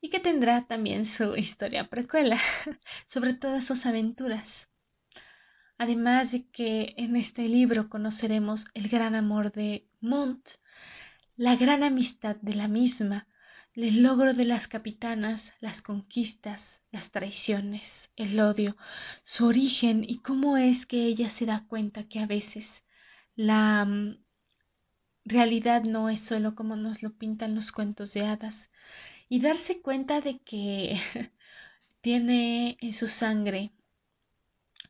y 0.00 0.10
que 0.10 0.20
tendrá 0.20 0.66
también 0.66 1.04
su 1.04 1.36
historia 1.36 1.90
precuela 1.90 2.40
sobre 3.06 3.34
todas 3.34 3.66
sus 3.66 3.84
aventuras. 3.84 4.70
Además 5.78 6.32
de 6.32 6.44
que 6.48 6.94
en 6.96 7.14
este 7.14 7.48
libro 7.48 7.88
conoceremos 7.88 8.66
el 8.74 8.88
gran 8.88 9.14
amor 9.14 9.52
de 9.52 9.84
Mont, 10.00 10.48
la 11.36 11.54
gran 11.54 11.84
amistad 11.84 12.34
de 12.42 12.54
la 12.54 12.66
misma, 12.66 13.28
el 13.74 14.02
logro 14.02 14.34
de 14.34 14.44
las 14.44 14.66
capitanas, 14.66 15.54
las 15.60 15.80
conquistas, 15.80 16.82
las 16.90 17.12
traiciones, 17.12 18.10
el 18.16 18.40
odio, 18.40 18.76
su 19.22 19.46
origen 19.46 20.02
y 20.02 20.18
cómo 20.18 20.56
es 20.56 20.84
que 20.84 21.04
ella 21.04 21.30
se 21.30 21.46
da 21.46 21.64
cuenta 21.68 22.08
que 22.08 22.18
a 22.18 22.26
veces 22.26 22.82
la 23.36 23.84
mm, 23.84 24.18
realidad 25.24 25.84
no 25.84 26.08
es 26.08 26.18
solo 26.18 26.56
como 26.56 26.74
nos 26.74 27.04
lo 27.04 27.16
pintan 27.16 27.54
los 27.54 27.70
cuentos 27.70 28.12
de 28.14 28.22
hadas. 28.22 28.72
Y 29.28 29.38
darse 29.38 29.80
cuenta 29.80 30.20
de 30.20 30.40
que 30.40 30.98
tiene 32.00 32.76
en 32.80 32.92
su 32.92 33.06
sangre 33.06 33.70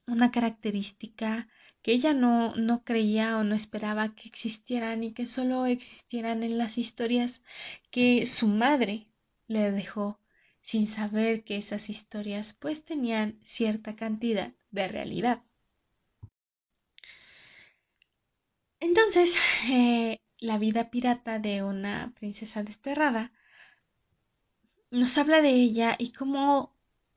una 0.08 0.30
característica 0.30 1.48
que 1.82 1.92
ella 1.92 2.14
no, 2.14 2.56
no 2.56 2.82
creía 2.82 3.38
o 3.38 3.44
no 3.44 3.54
esperaba 3.54 4.14
que 4.14 4.28
existieran 4.28 5.02
y 5.04 5.12
que 5.12 5.26
solo 5.26 5.66
existieran 5.66 6.42
en 6.42 6.58
las 6.58 6.78
historias 6.78 7.42
que 7.90 8.26
su 8.26 8.48
madre 8.48 9.06
le 9.46 9.70
dejó 9.70 10.18
sin 10.60 10.86
saber 10.86 11.44
que 11.44 11.56
esas 11.56 11.88
historias 11.88 12.54
pues 12.54 12.84
tenían 12.84 13.38
cierta 13.44 13.96
cantidad 13.96 14.52
de 14.70 14.88
realidad. 14.88 15.42
Entonces, 18.80 19.36
eh, 19.70 20.20
la 20.40 20.58
vida 20.58 20.90
pirata 20.90 21.38
de 21.38 21.62
una 21.62 22.12
princesa 22.14 22.62
desterrada 22.62 23.32
nos 24.90 25.18
habla 25.18 25.42
de 25.42 25.50
ella 25.50 25.96
y 25.98 26.12
cómo 26.12 26.74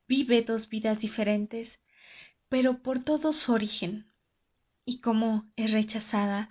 vive 0.08 0.42
dos 0.42 0.70
vidas 0.70 1.00
diferentes 1.00 1.80
pero 2.52 2.84
por 2.84 3.02
todo 3.02 3.32
su 3.32 3.54
origen 3.54 4.12
y 4.84 5.00
cómo 5.00 5.50
es 5.56 5.72
rechazada, 5.72 6.50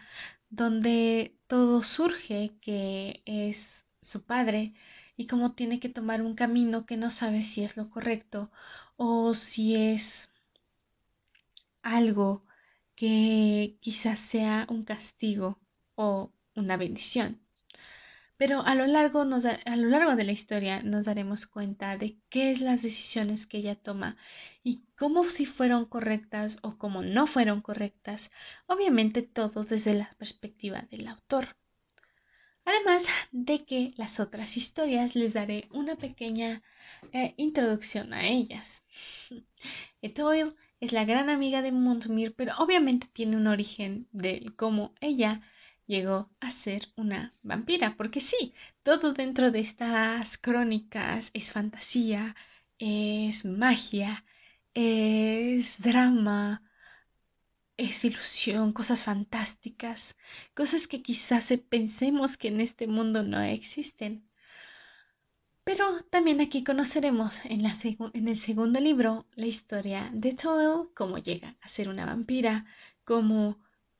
donde 0.48 1.36
todo 1.46 1.82
surge 1.82 2.52
que 2.62 3.22
es 3.26 3.84
su 4.00 4.24
padre 4.24 4.72
y 5.18 5.26
cómo 5.26 5.52
tiene 5.52 5.78
que 5.78 5.90
tomar 5.90 6.22
un 6.22 6.34
camino 6.34 6.86
que 6.86 6.96
no 6.96 7.10
sabe 7.10 7.42
si 7.42 7.62
es 7.64 7.76
lo 7.76 7.90
correcto 7.90 8.50
o 8.96 9.34
si 9.34 9.76
es 9.76 10.32
algo 11.82 12.46
que 12.94 13.76
quizás 13.80 14.18
sea 14.20 14.66
un 14.70 14.84
castigo 14.84 15.58
o 15.96 16.32
una 16.54 16.78
bendición. 16.78 17.38
Pero 18.40 18.62
a 18.64 18.74
lo, 18.74 18.86
largo 18.86 19.20
a 19.20 19.76
lo 19.76 19.88
largo 19.90 20.16
de 20.16 20.24
la 20.24 20.32
historia 20.32 20.82
nos 20.82 21.04
daremos 21.04 21.46
cuenta 21.46 21.98
de 21.98 22.16
qué 22.30 22.50
es 22.50 22.62
las 22.62 22.80
decisiones 22.80 23.46
que 23.46 23.58
ella 23.58 23.74
toma 23.74 24.16
y 24.64 24.80
cómo 24.96 25.24
si 25.24 25.44
fueron 25.44 25.84
correctas 25.84 26.58
o 26.62 26.78
cómo 26.78 27.02
no 27.02 27.26
fueron 27.26 27.60
correctas, 27.60 28.30
obviamente 28.66 29.20
todo 29.20 29.62
desde 29.62 29.92
la 29.92 30.14
perspectiva 30.16 30.86
del 30.90 31.08
autor. 31.08 31.54
Además 32.64 33.04
de 33.30 33.66
que 33.66 33.92
las 33.98 34.20
otras 34.20 34.56
historias 34.56 35.14
les 35.14 35.34
daré 35.34 35.68
una 35.70 35.96
pequeña 35.96 36.62
eh, 37.12 37.34
introducción 37.36 38.14
a 38.14 38.26
ellas. 38.26 38.84
Etoile 40.00 40.54
es 40.80 40.92
la 40.92 41.04
gran 41.04 41.28
amiga 41.28 41.60
de 41.60 41.72
Montmir, 41.72 42.34
pero 42.34 42.54
obviamente 42.56 43.06
tiene 43.12 43.36
un 43.36 43.48
origen 43.48 44.08
de 44.12 44.50
cómo 44.56 44.94
ella 45.02 45.42
llegó 45.90 46.30
a 46.40 46.50
ser 46.52 46.88
una 46.96 47.34
vampira, 47.42 47.96
porque 47.96 48.20
sí, 48.20 48.54
todo 48.84 49.12
dentro 49.12 49.50
de 49.50 49.60
estas 49.60 50.38
crónicas 50.38 51.30
es 51.34 51.52
fantasía, 51.52 52.36
es 52.78 53.44
magia, 53.44 54.24
es 54.72 55.80
drama, 55.82 56.62
es 57.76 58.04
ilusión, 58.04 58.72
cosas 58.72 59.02
fantásticas, 59.04 60.16
cosas 60.54 60.86
que 60.86 61.02
quizás 61.02 61.52
pensemos 61.68 62.36
que 62.36 62.48
en 62.48 62.60
este 62.60 62.86
mundo 62.86 63.24
no 63.24 63.40
existen. 63.42 64.28
Pero 65.64 66.02
también 66.04 66.40
aquí 66.40 66.62
conoceremos 66.62 67.44
en, 67.46 67.62
la 67.64 67.74
en 68.14 68.28
el 68.28 68.38
segundo 68.38 68.80
libro 68.80 69.26
la 69.34 69.46
historia 69.46 70.10
de 70.12 70.34
Toel, 70.34 70.88
cómo 70.94 71.18
llega 71.18 71.56
a 71.60 71.68
ser 71.68 71.88
una 71.88 72.06
vampira, 72.06 72.64
cómo 73.04 73.58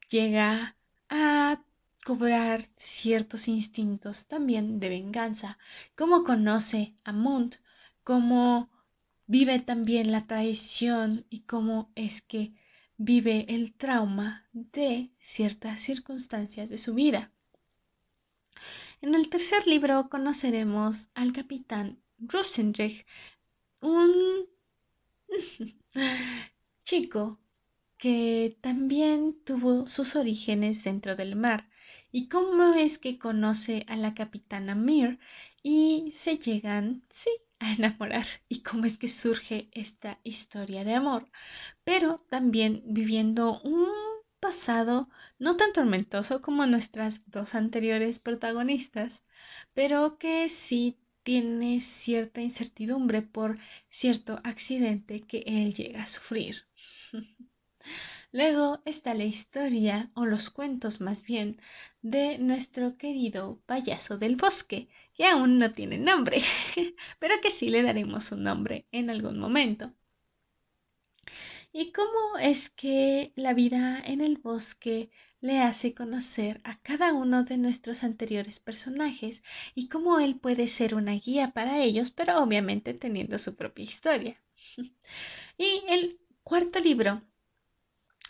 llega 0.09 0.77
a 1.09 1.61
cobrar 2.05 2.69
ciertos 2.77 3.49
instintos 3.49 4.27
también 4.27 4.81
de 4.81 4.89
venganza, 4.89 5.59
cómo 5.95 6.25
conoce 6.25 6.95
a 7.05 7.13
Mont, 7.13 7.57
cómo 8.03 8.71
vive 9.27 9.61
también 9.61 10.11
la 10.11 10.27
traición 10.27 11.25
y 11.31 11.41
cómo 11.41 11.91
es 11.95 12.23
que 12.23 12.53
vive 12.97 13.47
el 13.49 13.73
trauma 13.75 14.47
de 14.53 15.11
ciertas 15.19 15.81
circunstancias 15.81 16.69
de 16.69 16.79
su 16.79 16.95
vida. 16.95 17.31
En 19.01 19.15
el 19.15 19.29
tercer 19.31 19.67
libro 19.67 20.09
conoceremos 20.11 21.09
al 21.15 21.33
capitán 21.33 21.99
Rosendrich, 22.19 23.07
un 23.81 24.47
chico 26.83 27.39
que 27.97 28.59
también 28.61 29.39
tuvo 29.45 29.87
sus 29.87 30.17
orígenes 30.17 30.85
dentro 30.85 31.17
del 31.17 31.37
mar 31.37 31.69
y 32.13 32.29
cómo 32.29 32.75
es 32.75 32.99
que 32.99 33.19
conoce 33.19 33.85
a 33.89 33.97
la 33.97 34.15
capitana 34.15 34.75
Mir 34.75 35.19
y 35.63 36.13
se 36.17 36.39
llegan, 36.39 37.03
sí, 37.11 37.31
a 37.59 37.73
enamorar 37.73 38.27
y 38.49 38.63
cómo 38.63 38.87
es 38.87 38.99
que 38.99 39.09
surge 39.09 39.69
esta 39.73 40.19
historia 40.25 40.85
de 40.85 40.95
amor, 40.95 41.31
pero 41.85 42.19
también 42.31 42.83
viviendo 42.87 43.61
un 43.63 43.89
pasado 44.41 45.09
no 45.39 45.57
tan 45.57 45.73
tormentoso 45.73 46.41
como 46.41 46.67
nuestras 46.67 47.23
dos 47.31 47.55
anteriores 47.55 48.19
protagonistas, 48.19 49.23
pero 49.75 50.19
que 50.19 50.49
sí 50.49 50.99
tiene 51.23 51.81
cierta 51.81 52.41
incertidumbre 52.41 53.23
por 53.23 53.59
cierto 53.89 54.41
accidente 54.45 55.21
que 55.23 55.45
él 55.47 55.75
llega 55.75 56.03
a 56.03 56.07
sufrir. 56.07 56.65
Luego 58.33 58.81
está 58.85 59.13
la 59.15 59.25
historia, 59.25 60.11
o 60.15 60.25
los 60.25 60.51
cuentos 60.51 61.01
más 61.01 61.25
bien, 61.25 61.61
de 62.01 62.39
nuestro 62.39 62.97
querido 62.97 63.61
payaso 63.67 64.19
del 64.19 64.37
bosque, 64.37 64.89
que 65.15 65.27
aún 65.27 65.59
no 65.59 65.73
tiene 65.75 65.99
nombre, 65.99 66.41
pero 67.19 67.41
que 67.43 67.51
sí 67.51 67.69
le 67.69 67.83
daremos 67.83 68.31
un 68.31 68.45
nombre 68.45 68.87
en 68.93 69.11
algún 69.11 69.39
momento. 69.39 69.93
Y 71.73 71.91
cómo 71.93 72.39
es 72.41 72.71
que 72.71 73.33
la 73.35 73.53
vida 73.53 74.01
en 74.05 74.21
el 74.21 74.39
bosque 74.39 75.11
le 75.41 75.59
hace 75.59 75.93
conocer 75.95 76.61
a 76.63 76.81
cada 76.83 77.13
uno 77.13 77.43
de 77.43 77.57
nuestros 77.57 78.05
anteriores 78.05 78.61
personajes 78.61 79.43
y 79.75 79.89
cómo 79.89 80.21
él 80.21 80.37
puede 80.39 80.69
ser 80.69 80.95
una 80.95 81.13
guía 81.15 81.51
para 81.53 81.83
ellos, 81.83 82.11
pero 82.13 82.41
obviamente 82.43 82.95
teniendo 82.95 83.39
su 83.39 83.57
propia 83.57 83.85
historia. 83.85 84.41
y 85.59 85.83
el 85.89 86.21
cuarto 86.45 86.79
libro 86.79 87.23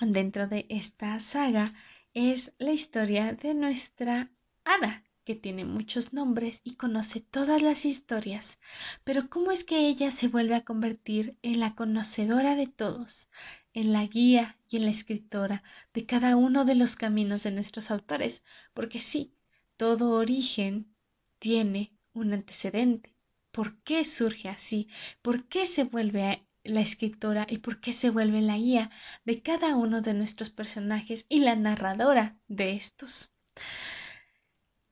dentro 0.07 0.47
de 0.47 0.67
esta 0.71 1.21
saga 1.21 1.75
es 2.15 2.53
la 2.59 2.73
historia 2.73 3.35
de 3.35 3.55
nuestra 3.55 4.31
hada, 4.65 5.05
que 5.25 5.35
tiene 5.35 5.65
muchos 5.65 6.13
nombres 6.15 6.61
y 6.65 6.75
conoce 6.77 7.21
todas 7.21 7.61
las 7.61 7.85
historias. 7.85 8.59
Pero 9.05 9.29
¿cómo 9.29 9.53
es 9.53 9.63
que 9.63 9.89
ella 9.89 10.11
se 10.11 10.29
vuelve 10.29 10.55
a 10.55 10.65
convertir 10.65 11.37
en 11.43 11.61
la 11.61 11.75
conocedora 11.75 12.57
de 12.57 12.67
todos, 12.67 13.31
en 13.75 13.93
la 13.93 14.07
guía 14.07 14.59
y 14.71 14.79
en 14.79 14.85
la 14.85 14.91
escritora 14.91 15.63
de 15.93 16.07
cada 16.07 16.35
uno 16.37 16.65
de 16.65 16.75
los 16.75 16.97
caminos 16.97 17.43
de 17.43 17.53
nuestros 17.53 17.91
autores? 17.91 18.43
Porque 18.73 18.99
sí, 18.99 19.35
todo 19.77 20.13
origen 20.13 20.95
tiene 21.39 21.93
un 22.15 22.33
antecedente. 22.33 23.15
¿Por 23.51 23.83
qué 23.83 24.05
surge 24.05 24.49
así? 24.49 24.89
¿Por 25.23 25.47
qué 25.47 25.67
se 25.67 25.85
vuelve 25.85 26.47
la 26.65 26.81
escritora 26.81 27.47
y 27.49 27.59
por 27.59 27.81
qué 27.81 27.93
se 27.93 28.11
vuelve 28.11 28.41
la 28.41 28.57
guía 28.57 28.91
de 29.25 29.43
cada 29.43 29.77
uno 29.77 30.01
de 30.03 30.15
nuestros 30.15 30.51
personajes 30.51 31.27
y 31.29 31.41
la 31.41 31.57
narradora 31.57 32.39
de 32.49 32.73
estos. 32.73 33.33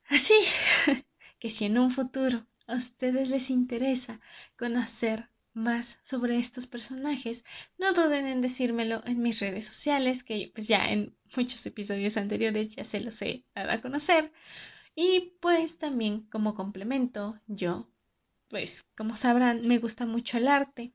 Así 0.06 0.34
que 1.38 1.50
si 1.50 1.66
en 1.66 1.78
un 1.78 1.90
futuro 1.90 2.46
a 2.66 2.76
ustedes 2.76 3.28
les 3.28 3.50
interesa 3.50 4.20
conocer 4.56 5.28
más 5.54 5.98
sobre 6.02 6.38
estos 6.38 6.66
personajes, 6.66 7.44
no 7.78 7.92
duden 7.92 8.26
en 8.26 8.40
decírmelo 8.40 9.02
en 9.04 9.20
mis 9.20 9.40
redes 9.40 9.66
sociales, 9.66 10.22
que 10.22 10.50
pues 10.54 10.68
ya 10.68 10.84
en 10.86 11.16
muchos 11.36 11.64
episodios 11.66 12.16
anteriores 12.16 12.76
ya 12.76 12.84
se 12.84 13.00
los 13.00 13.20
he 13.22 13.44
dado 13.54 13.72
a 13.72 13.80
conocer. 13.80 14.32
Y 14.94 15.34
pues 15.40 15.78
también 15.78 16.22
como 16.22 16.54
complemento, 16.54 17.40
yo, 17.46 17.90
pues 18.48 18.86
como 18.96 19.16
sabrán, 19.16 19.66
me 19.66 19.78
gusta 19.78 20.06
mucho 20.06 20.38
el 20.38 20.48
arte 20.48 20.92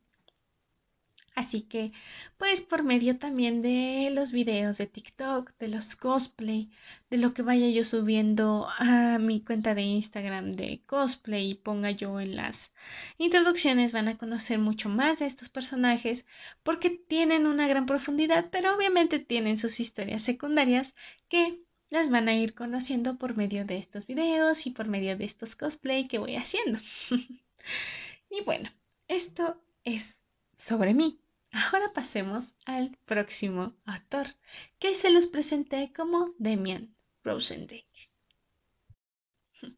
Así 1.36 1.62
que, 1.62 1.92
pues 2.38 2.62
por 2.62 2.84
medio 2.84 3.18
también 3.18 3.64
de 3.64 4.12
los 4.14 4.32
videos 4.32 4.78
de 4.78 4.86
TikTok, 4.86 5.52
de 5.58 5.68
los 5.68 5.96
cosplay, 5.96 6.70
de 7.10 7.18
lo 7.18 7.34
que 7.34 7.42
vaya 7.42 7.68
yo 7.70 7.84
subiendo 7.84 8.68
a 8.78 9.18
mi 9.18 9.42
cuenta 9.42 9.74
de 9.74 9.82
Instagram 9.82 10.52
de 10.52 10.82
cosplay 10.86 11.52
y 11.52 11.56
ponga 11.56 11.90
yo 11.90 12.20
en 12.20 12.36
las 12.36 12.72
introducciones, 13.18 13.94
van 13.94 14.10
a 14.10 14.18
conocer 14.18 14.60
mucho 14.60 14.90
más 14.90 15.20
de 15.20 15.26
estos 15.26 15.50
personajes 15.50 16.26
porque 16.62 16.92
tienen 16.92 17.48
una 17.48 17.68
gran 17.68 17.88
profundidad, 17.88 18.50
pero 18.52 18.76
obviamente 18.76 19.18
tienen 19.18 19.58
sus 19.58 19.80
historias 19.80 20.22
secundarias 20.22 20.94
que 21.30 21.60
las 21.90 22.12
van 22.12 22.28
a 22.28 22.36
ir 22.36 22.54
conociendo 22.54 23.18
por 23.18 23.36
medio 23.36 23.66
de 23.66 23.78
estos 23.78 24.06
videos 24.06 24.68
y 24.68 24.72
por 24.72 24.88
medio 24.88 25.18
de 25.18 25.26
estos 25.26 25.56
cosplay 25.56 26.08
que 26.08 26.20
voy 26.20 26.36
haciendo. 26.36 26.80
y 28.30 28.42
bueno, 28.46 28.70
esto 29.08 29.60
es 29.84 30.16
sobre 30.56 30.94
mí. 30.94 31.23
Ahora 31.54 31.94
pasemos 31.94 32.56
al 32.66 32.98
próximo 33.06 33.76
autor, 33.86 34.26
que 34.80 34.96
se 34.96 35.12
los 35.12 35.28
presenté 35.28 35.94
como 35.94 36.34
Demian 36.40 36.96
Rosendijk. 37.24 37.86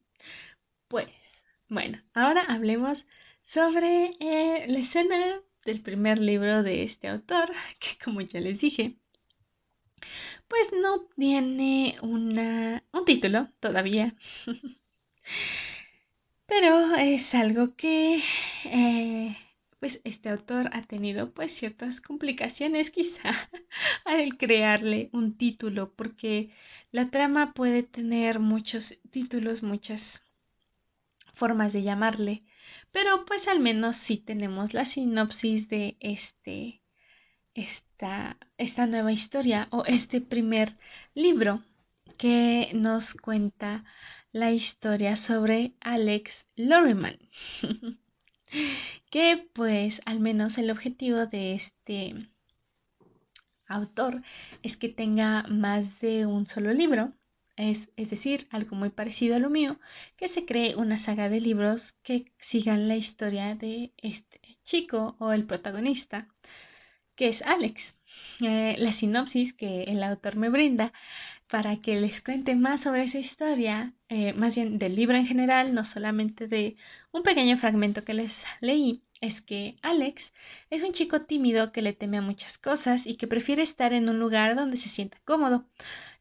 Pues, 0.88 1.44
bueno, 1.68 2.02
ahora 2.14 2.44
hablemos 2.44 3.06
sobre 3.44 4.12
eh, 4.20 4.66
la 4.68 4.80
escena 4.80 5.42
del 5.66 5.82
primer 5.82 6.20
libro 6.20 6.64
de 6.64 6.84
este 6.84 7.10
autor, 7.10 7.52
que 7.80 7.98
como 8.02 8.22
ya 8.22 8.40
les 8.40 8.62
dije, 8.62 8.96
pues 10.48 10.72
no 10.72 11.08
tiene 11.18 11.98
una, 12.02 12.84
un 12.94 13.04
título 13.04 13.50
todavía. 13.60 14.16
Pero 16.46 16.96
es 16.96 17.36
algo 17.36 17.76
que 17.76 18.22
eh, 18.66 19.36
pues 19.86 20.02
este 20.04 20.30
autor 20.30 20.72
ha 20.74 20.82
tenido 20.82 21.30
pues 21.30 21.52
ciertas 21.52 22.02
complicaciones 22.02 22.90
quizá 22.98 23.30
al 24.04 24.36
crearle 24.36 25.12
un 25.14 25.38
título 25.38 25.94
porque 25.94 26.50
la 26.92 27.12
trama 27.12 27.54
puede 27.54 27.84
tener 27.84 28.40
muchos 28.40 28.98
títulos, 29.12 29.62
muchas 29.62 30.24
formas 31.36 31.72
de 31.72 31.84
llamarle, 31.84 32.44
pero 32.92 33.26
pues 33.26 33.48
al 33.48 33.60
menos 33.60 33.96
sí 33.96 34.18
tenemos 34.18 34.74
la 34.74 34.86
sinopsis 34.86 35.70
de 35.70 35.98
este 36.00 36.82
esta, 37.54 38.40
esta 38.58 38.88
nueva 38.88 39.12
historia 39.12 39.68
o 39.70 39.86
este 39.86 40.20
primer 40.20 40.74
libro 41.14 41.64
que 42.18 42.72
nos 42.74 43.14
cuenta 43.14 43.84
la 44.32 44.52
historia 44.52 45.16
sobre 45.16 45.76
Alex 45.80 46.48
Loriman. 46.56 47.20
que 49.16 49.50
pues 49.54 50.02
al 50.04 50.20
menos 50.20 50.58
el 50.58 50.70
objetivo 50.70 51.26
de 51.26 51.54
este 51.54 52.28
autor 53.66 54.22
es 54.62 54.76
que 54.76 54.90
tenga 54.90 55.44
más 55.44 56.02
de 56.02 56.26
un 56.26 56.46
solo 56.46 56.74
libro, 56.74 57.14
es, 57.56 57.88
es, 57.96 58.10
decir, 58.10 58.46
algo 58.52 58.76
muy 58.76 58.90
parecido 58.90 59.38
a 59.38 59.40
lo 59.40 59.50
mío, 59.50 59.80
que 60.18 60.28
se 60.28 60.44
cree 60.46 60.76
una 60.76 60.98
saga 60.98 61.30
de 61.30 61.40
libros 61.40 61.94
que 62.04 62.26
sigan 62.38 62.90
la 62.90 62.98
historia 62.98 63.56
de 63.56 63.94
este 63.96 64.42
chico 64.66 65.16
o 65.20 65.32
el 65.32 65.46
protagonista, 65.46 66.28
que 67.16 67.30
es 67.30 67.42
Alex. 67.42 67.96
Eh, 68.42 68.76
la 68.80 68.92
sinopsis 68.92 69.54
que 69.54 69.84
el 69.84 70.04
autor 70.04 70.36
me 70.36 70.50
brinda 70.50 70.92
para 71.48 71.78
que 71.78 72.02
les 72.02 72.22
cuente 72.22 72.56
más 72.56 72.82
sobre 72.82 73.04
esa 73.04 73.20
historia, 73.20 73.94
eh, 74.10 74.34
más 74.34 74.56
bien 74.56 74.78
del 74.78 74.96
libro 74.96 75.16
en 75.16 75.26
general, 75.26 75.74
no 75.74 75.86
solamente 75.86 76.48
de 76.48 76.76
un 77.12 77.24
pequeño 77.24 77.56
fragmento 77.58 78.04
que 78.04 78.14
les 78.14 78.46
leí, 78.62 79.05
es 79.26 79.42
que 79.42 79.78
Alex 79.82 80.34
es 80.70 80.84
un 80.84 80.92
chico 80.92 81.22
tímido 81.22 81.72
que 81.72 81.82
le 81.82 81.94
teme 81.94 82.18
a 82.18 82.22
muchas 82.22 82.58
cosas 82.58 83.08
y 83.08 83.16
que 83.16 83.28
prefiere 83.28 83.64
estar 83.64 83.92
en 83.94 84.10
un 84.10 84.20
lugar 84.20 84.56
donde 84.56 84.78
se 84.78 84.90
sienta 84.90 85.20
cómodo, 85.26 85.66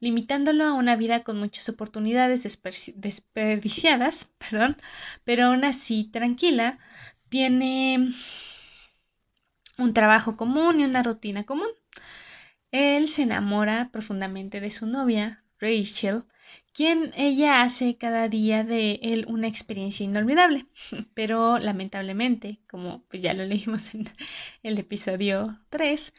limitándolo 0.01 0.65
a 0.65 0.73
una 0.73 0.97
vida 0.97 1.23
con 1.23 1.39
muchas 1.39 1.69
oportunidades 1.69 2.43
desperdiciadas, 2.43 4.33
perdón, 4.39 4.77
pero 5.25 5.47
aún 5.47 5.65
así 5.65 6.05
tranquila, 6.05 6.79
tiene 7.29 8.13
un 9.79 9.93
trabajo 9.93 10.37
común 10.37 10.81
y 10.81 10.85
una 10.85 11.03
rutina 11.03 11.45
común. 11.45 11.69
Él 12.71 13.09
se 13.09 13.23
enamora 13.23 13.91
profundamente 13.93 14.61
de 14.61 14.71
su 14.71 14.87
novia, 14.87 15.44
Rachel, 15.59 16.25
quien 16.73 17.13
ella 17.17 17.63
hace 17.63 17.97
cada 17.97 18.29
día 18.29 18.65
de 18.65 18.99
él 19.03 19.27
una 19.29 19.49
experiencia 19.49 20.05
inolvidable. 20.05 20.67
Pero 21.15 21.59
lamentablemente, 21.59 22.61
como 22.69 23.05
pues 23.09 23.23
ya 23.23 23.35
lo 23.35 23.45
leímos 23.45 23.95
en 23.95 24.05
el 24.63 24.79
episodio 24.79 25.59
3, 25.71 26.13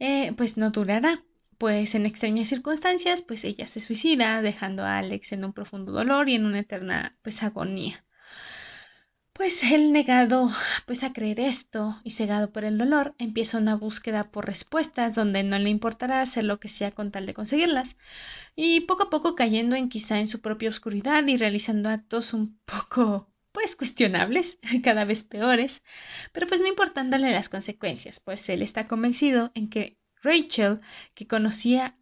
eh, 0.00 0.32
pues 0.36 0.56
no 0.56 0.70
durará. 0.70 1.22
Pues 1.58 1.94
en 1.96 2.06
extrañas 2.06 2.48
circunstancias, 2.48 3.20
pues 3.22 3.44
ella 3.44 3.66
se 3.66 3.80
suicida, 3.80 4.42
dejando 4.42 4.84
a 4.84 4.98
Alex 4.98 5.32
en 5.32 5.44
un 5.44 5.52
profundo 5.52 5.92
dolor 5.92 6.28
y 6.28 6.36
en 6.36 6.46
una 6.46 6.60
eterna 6.60 7.18
pues 7.22 7.42
agonía. 7.42 8.04
Pues 9.38 9.62
el 9.62 9.92
negado 9.92 10.50
pues 10.84 11.04
a 11.04 11.12
creer 11.12 11.38
esto 11.38 12.00
y 12.02 12.10
cegado 12.10 12.52
por 12.52 12.64
el 12.64 12.76
dolor 12.76 13.14
empieza 13.18 13.58
una 13.58 13.76
búsqueda 13.76 14.32
por 14.32 14.46
respuestas 14.46 15.14
donde 15.14 15.44
no 15.44 15.58
le 15.60 15.70
importará 15.70 16.20
hacer 16.20 16.42
lo 16.42 16.58
que 16.58 16.68
sea 16.68 16.90
con 16.90 17.12
tal 17.12 17.24
de 17.24 17.34
conseguirlas 17.34 17.96
y 18.56 18.80
poco 18.80 19.04
a 19.04 19.10
poco 19.10 19.36
cayendo 19.36 19.76
en 19.76 19.88
quizá 19.88 20.18
en 20.18 20.26
su 20.26 20.40
propia 20.40 20.70
oscuridad 20.70 21.24
y 21.28 21.36
realizando 21.36 21.88
actos 21.88 22.32
un 22.32 22.58
poco 22.64 23.32
pues 23.52 23.76
cuestionables, 23.76 24.58
cada 24.82 25.04
vez 25.04 25.22
peores, 25.22 25.82
pero 26.32 26.48
pues 26.48 26.60
no 26.60 26.66
importándole 26.66 27.30
las 27.30 27.48
consecuencias, 27.48 28.18
pues 28.18 28.48
él 28.48 28.60
está 28.60 28.88
convencido 28.88 29.52
en 29.54 29.70
que 29.70 29.98
Rachel, 30.20 30.80
que 31.14 31.28
conocía, 31.28 31.96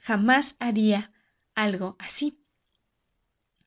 jamás 0.00 0.56
haría 0.58 1.10
algo 1.54 1.96
así. 1.98 2.41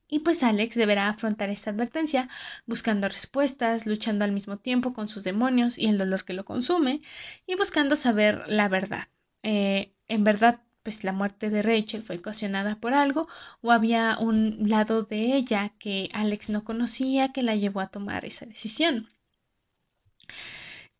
Y 0.08 0.20
pues 0.20 0.44
Alex 0.44 0.76
deberá 0.76 1.10
afrontar 1.10 1.50
esta 1.50 1.72
advertencia 1.72 2.30
buscando 2.65 3.08
respuestas, 3.08 3.86
luchando 3.86 4.24
al 4.24 4.32
mismo 4.32 4.58
tiempo 4.58 4.94
con 4.94 5.10
sus 5.10 5.24
demonios 5.24 5.78
y 5.80 5.88
el 5.88 5.98
dolor 5.98 6.26
que 6.26 6.34
lo 6.34 6.46
consume, 6.46 7.02
y 7.48 7.56
buscando 7.56 7.96
saber 7.96 8.44
la 8.48 8.70
verdad. 8.70 9.08
Eh, 9.44 9.94
en 10.08 10.24
verdad, 10.24 10.62
pues 10.84 11.04
la 11.04 11.13
muerte 11.13 11.50
de 11.50 11.63
Rachel 11.63 12.04
fue 12.04 12.18
ocasionada 12.18 12.80
por 12.80 12.94
algo 12.94 13.28
o 13.62 13.72
había 13.72 14.18
un 14.20 14.70
lado 14.70 15.02
de 15.02 15.36
ella 15.36 15.74
que 15.80 16.10
Alex 16.13 16.50
no 16.50 16.63
conocía 16.63 17.34
que 17.34 17.41
la 17.41 17.56
llevó 17.56 17.80
a 17.80 17.88
tomar 17.88 18.24
esa 18.26 18.46
decisión. 18.46 19.10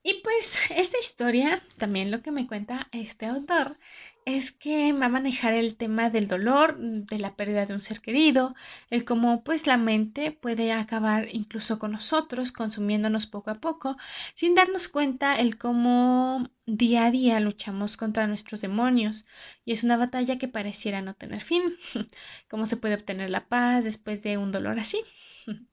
Y 0.02 0.22
pues 0.24 0.58
esta 0.70 1.00
historia, 1.00 1.64
también 1.78 2.12
lo 2.12 2.22
que 2.22 2.32
me 2.32 2.48
cuenta 2.48 2.88
este 2.92 3.28
autor, 3.28 3.78
es 4.26 4.52
que 4.52 4.92
va 4.94 5.06
a 5.06 5.10
manejar 5.10 5.54
el 5.54 5.78
tema 5.78 6.10
del 6.10 6.28
dolor, 6.28 6.78
de 6.80 7.20
la 7.20 7.36
pérdida 7.36 7.66
de 7.66 7.74
un 7.76 7.82
ser 7.82 8.02
querido, 8.02 8.56
el 8.90 9.06
cómo 9.06 9.44
pues 9.44 9.68
la 9.68 9.78
mente 9.78 10.32
puede 10.32 10.72
acabar 10.74 11.28
incluso 11.32 11.78
con 11.80 11.92
nosotros, 11.92 12.52
consumiéndonos 12.52 13.28
poco 13.28 13.52
a 13.52 13.62
poco, 13.62 13.98
sin 14.34 14.56
darnos 14.56 14.88
cuenta 14.88 15.36
el 15.36 15.58
cómo 15.58 16.50
día 16.66 17.06
a 17.06 17.12
día 17.12 17.40
luchamos 17.40 17.98
contra 17.98 18.26
nuestros 18.28 18.62
demonios 18.62 19.26
y 19.64 19.74
es 19.74 19.84
una 19.84 19.98
batalla 19.98 20.38
que 20.40 20.48
pareciera 20.48 21.02
no 21.02 21.14
tener 21.14 21.42
fin. 21.42 21.62
¿Cómo 22.50 22.66
se 22.66 22.78
puede 22.78 22.96
obtener 22.96 23.30
la 23.30 23.48
paz 23.48 23.84
después 23.84 24.24
de 24.24 24.38
un 24.38 24.52
dolor 24.52 24.80
así? 24.80 25.02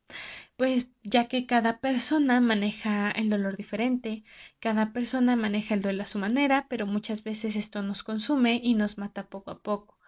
pues 0.56 0.88
ya 1.02 1.28
que 1.28 1.46
cada 1.46 1.80
persona 1.80 2.40
maneja 2.40 3.10
el 3.10 3.30
dolor 3.30 3.56
diferente, 3.56 4.24
cada 4.60 4.92
persona 4.92 5.36
maneja 5.36 5.74
el 5.74 5.82
duelo 5.82 6.02
a 6.04 6.06
su 6.06 6.18
manera, 6.18 6.66
pero 6.70 6.86
muchas 6.86 7.22
veces 7.24 7.56
esto 7.56 7.82
nos 7.82 8.02
consume 8.02 8.60
y 8.62 8.74
nos 8.74 8.98
mata 8.98 9.28
poco 9.28 9.50
a 9.52 9.60
poco. 9.62 9.98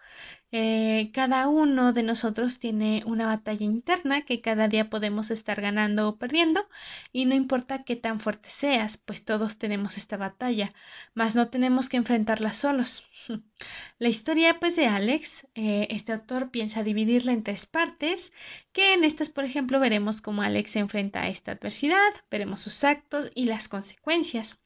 Eh, 0.51 1.11
cada 1.13 1.49
uno 1.49 1.91
de 1.91 2.01
nosotros 2.03 2.59
tiene 2.59 3.03
una 3.05 3.25
batalla 3.25 3.65
interna 3.65 4.21
que 4.21 4.39
cada 4.39 4.69
día 4.69 4.89
podemos 4.89 5.29
estar 5.29 5.59
ganando 5.59 6.07
o 6.07 6.17
perdiendo 6.17 6.69
y 7.11 7.25
no 7.25 7.35
importa 7.35 7.83
qué 7.83 7.97
tan 7.97 8.21
fuerte 8.21 8.49
seas, 8.49 8.97
pues 8.97 9.25
todos 9.25 9.57
tenemos 9.57 9.97
esta 9.97 10.15
batalla, 10.17 10.73
mas 11.13 11.35
no 11.35 11.49
tenemos 11.49 11.89
que 11.89 11.97
enfrentarla 11.97 12.53
solos. 12.53 13.05
La 13.99 14.07
historia 14.07 14.59
pues 14.59 14.75
de 14.77 14.87
Alex, 14.87 15.45
eh, 15.55 15.87
este 15.89 16.13
autor 16.13 16.51
piensa 16.51 16.83
dividirla 16.83 17.33
en 17.33 17.43
tres 17.43 17.65
partes, 17.65 18.31
que 18.71 18.93
en 18.93 19.03
estas 19.03 19.29
por 19.29 19.43
ejemplo 19.43 19.79
veremos 19.79 20.21
cómo 20.21 20.41
Alex 20.41 20.71
se 20.71 20.79
enfrenta 20.79 21.23
a 21.23 21.27
esta 21.27 21.51
adversidad, 21.53 22.13
veremos 22.31 22.61
sus 22.61 22.83
actos 22.83 23.29
y 23.35 23.45
las 23.45 23.67
consecuencias. 23.67 24.59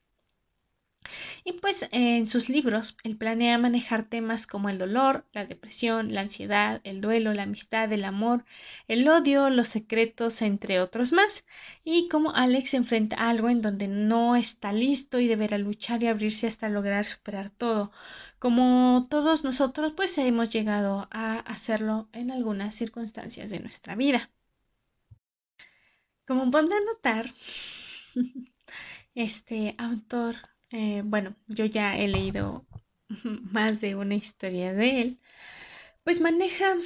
Y 1.44 1.54
pues 1.54 1.88
en 1.92 2.28
sus 2.28 2.48
libros 2.48 2.96
él 3.04 3.16
planea 3.16 3.58
manejar 3.58 4.04
temas 4.04 4.46
como 4.46 4.68
el 4.68 4.78
dolor, 4.78 5.26
la 5.32 5.46
depresión, 5.46 6.12
la 6.14 6.20
ansiedad, 6.22 6.80
el 6.84 7.00
duelo, 7.00 7.32
la 7.32 7.44
amistad, 7.44 7.92
el 7.92 8.04
amor, 8.04 8.44
el 8.88 9.08
odio, 9.08 9.50
los 9.50 9.68
secretos, 9.68 10.42
entre 10.42 10.80
otros 10.80 11.12
más, 11.12 11.44
y 11.84 12.08
cómo 12.08 12.32
Alex 12.34 12.74
enfrenta 12.74 13.16
algo 13.16 13.48
en 13.48 13.62
donde 13.62 13.88
no 13.88 14.36
está 14.36 14.72
listo 14.72 15.20
y 15.20 15.28
deberá 15.28 15.58
luchar 15.58 16.02
y 16.02 16.08
abrirse 16.08 16.46
hasta 16.46 16.68
lograr 16.68 17.06
superar 17.06 17.50
todo, 17.50 17.90
como 18.38 19.06
todos 19.10 19.44
nosotros 19.44 19.92
pues 19.96 20.16
hemos 20.18 20.50
llegado 20.50 21.08
a 21.10 21.38
hacerlo 21.38 22.08
en 22.12 22.30
algunas 22.30 22.74
circunstancias 22.74 23.50
de 23.50 23.60
nuestra 23.60 23.96
vida. 23.96 24.30
Como 26.26 26.50
podrán 26.50 26.84
notar, 26.84 27.32
este 29.14 29.74
autor 29.78 30.36
eh, 30.70 31.02
bueno, 31.04 31.36
yo 31.48 31.64
ya 31.64 31.96
he 31.98 32.08
leído 32.08 32.66
más 33.52 33.80
de 33.80 33.94
una 33.96 34.14
historia 34.14 34.72
de 34.72 35.02
él, 35.02 35.18
pues 36.04 36.20
maneja 36.20 36.76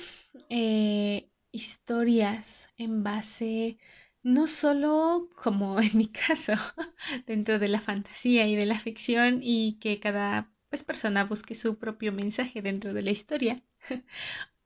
eh, 0.51 1.29
historias 1.53 2.73
en 2.77 3.03
base 3.05 3.79
no 4.23 4.47
solo 4.47 5.29
como 5.37 5.79
en 5.81 5.97
mi 5.99 6.07
caso, 6.09 6.55
dentro 7.27 7.59
de 7.59 7.69
la 7.69 7.81
fantasía 7.81 8.47
y 8.49 8.57
de 8.57 8.67
la 8.67 8.81
ficción 8.81 9.41
y 9.43 9.79
que 9.81 10.01
cada 10.01 10.51
pues, 10.71 10.83
persona 10.83 11.25
busque 11.25 11.55
su 11.55 11.79
propio 11.79 12.13
mensaje 12.13 12.63
dentro 12.63 12.95
de 12.95 13.03
la 13.03 13.11
historia, 13.13 13.63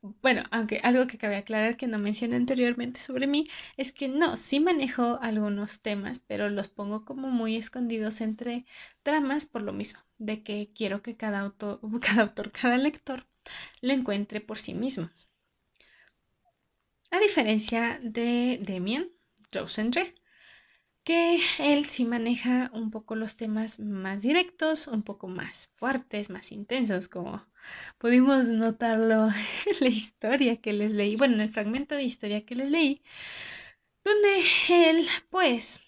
bueno, 0.00 0.44
aunque 0.50 0.80
algo 0.82 1.06
que 1.06 1.18
cabe 1.18 1.36
aclarar 1.36 1.76
que 1.76 1.86
no 1.88 1.98
mencioné 1.98 2.36
anteriormente 2.36 3.00
sobre 3.00 3.26
mí 3.26 3.44
es 3.76 3.92
que 3.92 4.08
no, 4.08 4.36
sí 4.36 4.60
manejo 4.60 5.18
algunos 5.20 5.80
temas, 5.80 6.20
pero 6.20 6.48
los 6.48 6.68
pongo 6.68 7.04
como 7.04 7.28
muy 7.28 7.56
escondidos 7.56 8.20
entre 8.20 8.64
tramas 9.02 9.46
por 9.46 9.62
lo 9.62 9.72
mismo, 9.72 10.00
de 10.18 10.42
que 10.42 10.70
quiero 10.74 11.02
que 11.02 11.16
cada 11.16 11.40
autor, 11.40 11.80
cada, 12.00 12.22
autor, 12.22 12.52
cada 12.52 12.78
lector 12.78 13.26
lo 13.80 13.92
encuentre 13.92 14.40
por 14.40 14.58
sí 14.58 14.74
mismo. 14.74 15.10
A 17.10 17.18
diferencia 17.18 17.98
de 18.02 18.60
Demian 18.62 19.08
Rosendrecht, 19.50 20.18
que 21.02 21.40
él 21.58 21.86
sí 21.86 22.04
maneja 22.04 22.70
un 22.74 22.90
poco 22.90 23.14
los 23.14 23.36
temas 23.36 23.80
más 23.80 24.22
directos, 24.22 24.86
un 24.88 25.02
poco 25.02 25.26
más 25.26 25.68
fuertes, 25.74 26.28
más 26.28 26.52
intensos, 26.52 27.08
como 27.08 27.46
pudimos 27.98 28.46
notarlo 28.46 29.28
en 29.66 29.76
la 29.80 29.88
historia 29.88 30.60
que 30.60 30.72
les 30.72 30.92
leí, 30.92 31.16
bueno, 31.16 31.34
en 31.34 31.42
el 31.42 31.52
fragmento 31.52 31.94
de 31.94 32.04
historia 32.04 32.44
que 32.44 32.56
les 32.56 32.70
leí, 32.70 33.02
donde 34.04 34.44
él, 34.68 35.06
pues, 35.30 35.80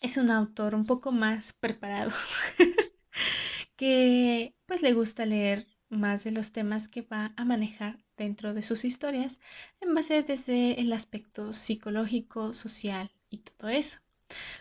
es 0.00 0.16
un 0.16 0.30
autor 0.30 0.74
un 0.74 0.86
poco 0.86 1.12
más 1.12 1.52
preparado, 1.52 2.12
que 3.76 4.54
pues 4.66 4.82
le 4.82 4.92
gusta 4.92 5.26
leer 5.26 5.66
más 5.88 6.24
de 6.24 6.32
los 6.32 6.52
temas 6.52 6.88
que 6.88 7.02
va 7.02 7.32
a 7.36 7.44
manejar 7.44 7.98
dentro 8.16 8.52
de 8.54 8.62
sus 8.62 8.84
historias 8.84 9.38
en 9.80 9.94
base 9.94 10.22
desde 10.22 10.80
el 10.80 10.92
aspecto 10.92 11.52
psicológico, 11.52 12.52
social 12.52 13.10
y 13.30 13.38
todo 13.38 13.70
eso. 13.70 14.00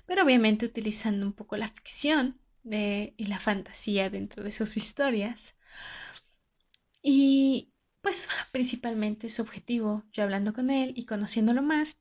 Pero 0.06 0.24
obviamente 0.24 0.66
utilizando 0.66 1.26
un 1.26 1.34
poco 1.34 1.58
la 1.58 1.68
ficción 1.68 2.40
de, 2.64 3.14
y 3.18 3.26
la 3.26 3.40
fantasía 3.40 4.10
dentro 4.10 4.44
de 4.44 4.52
sus 4.52 4.78
historias. 4.78 5.56
Y 7.10 7.72
pues 8.02 8.28
principalmente 8.52 9.30
su 9.30 9.42
objetivo, 9.42 10.04
yo 10.12 10.24
hablando 10.24 10.52
con 10.52 10.70
él 10.70 10.92
y 10.94 11.06
conociéndolo 11.06 11.62
más, 11.62 11.98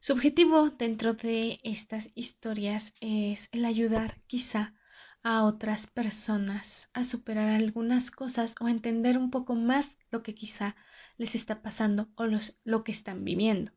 su 0.00 0.14
objetivo 0.14 0.70
dentro 0.70 1.14
de 1.14 1.60
estas 1.62 2.10
historias 2.16 2.92
es 3.00 3.48
el 3.52 3.64
ayudar 3.64 4.20
quizá 4.26 4.74
a 5.22 5.44
otras 5.44 5.86
personas 5.86 6.90
a 6.92 7.04
superar 7.04 7.50
algunas 7.50 8.10
cosas 8.10 8.56
o 8.58 8.66
entender 8.66 9.16
un 9.16 9.30
poco 9.30 9.54
más 9.54 9.96
lo 10.10 10.24
que 10.24 10.34
quizá 10.34 10.74
les 11.18 11.36
está 11.36 11.62
pasando 11.62 12.08
o 12.16 12.26
los, 12.26 12.60
lo 12.64 12.82
que 12.82 12.90
están 12.90 13.24
viviendo. 13.24 13.70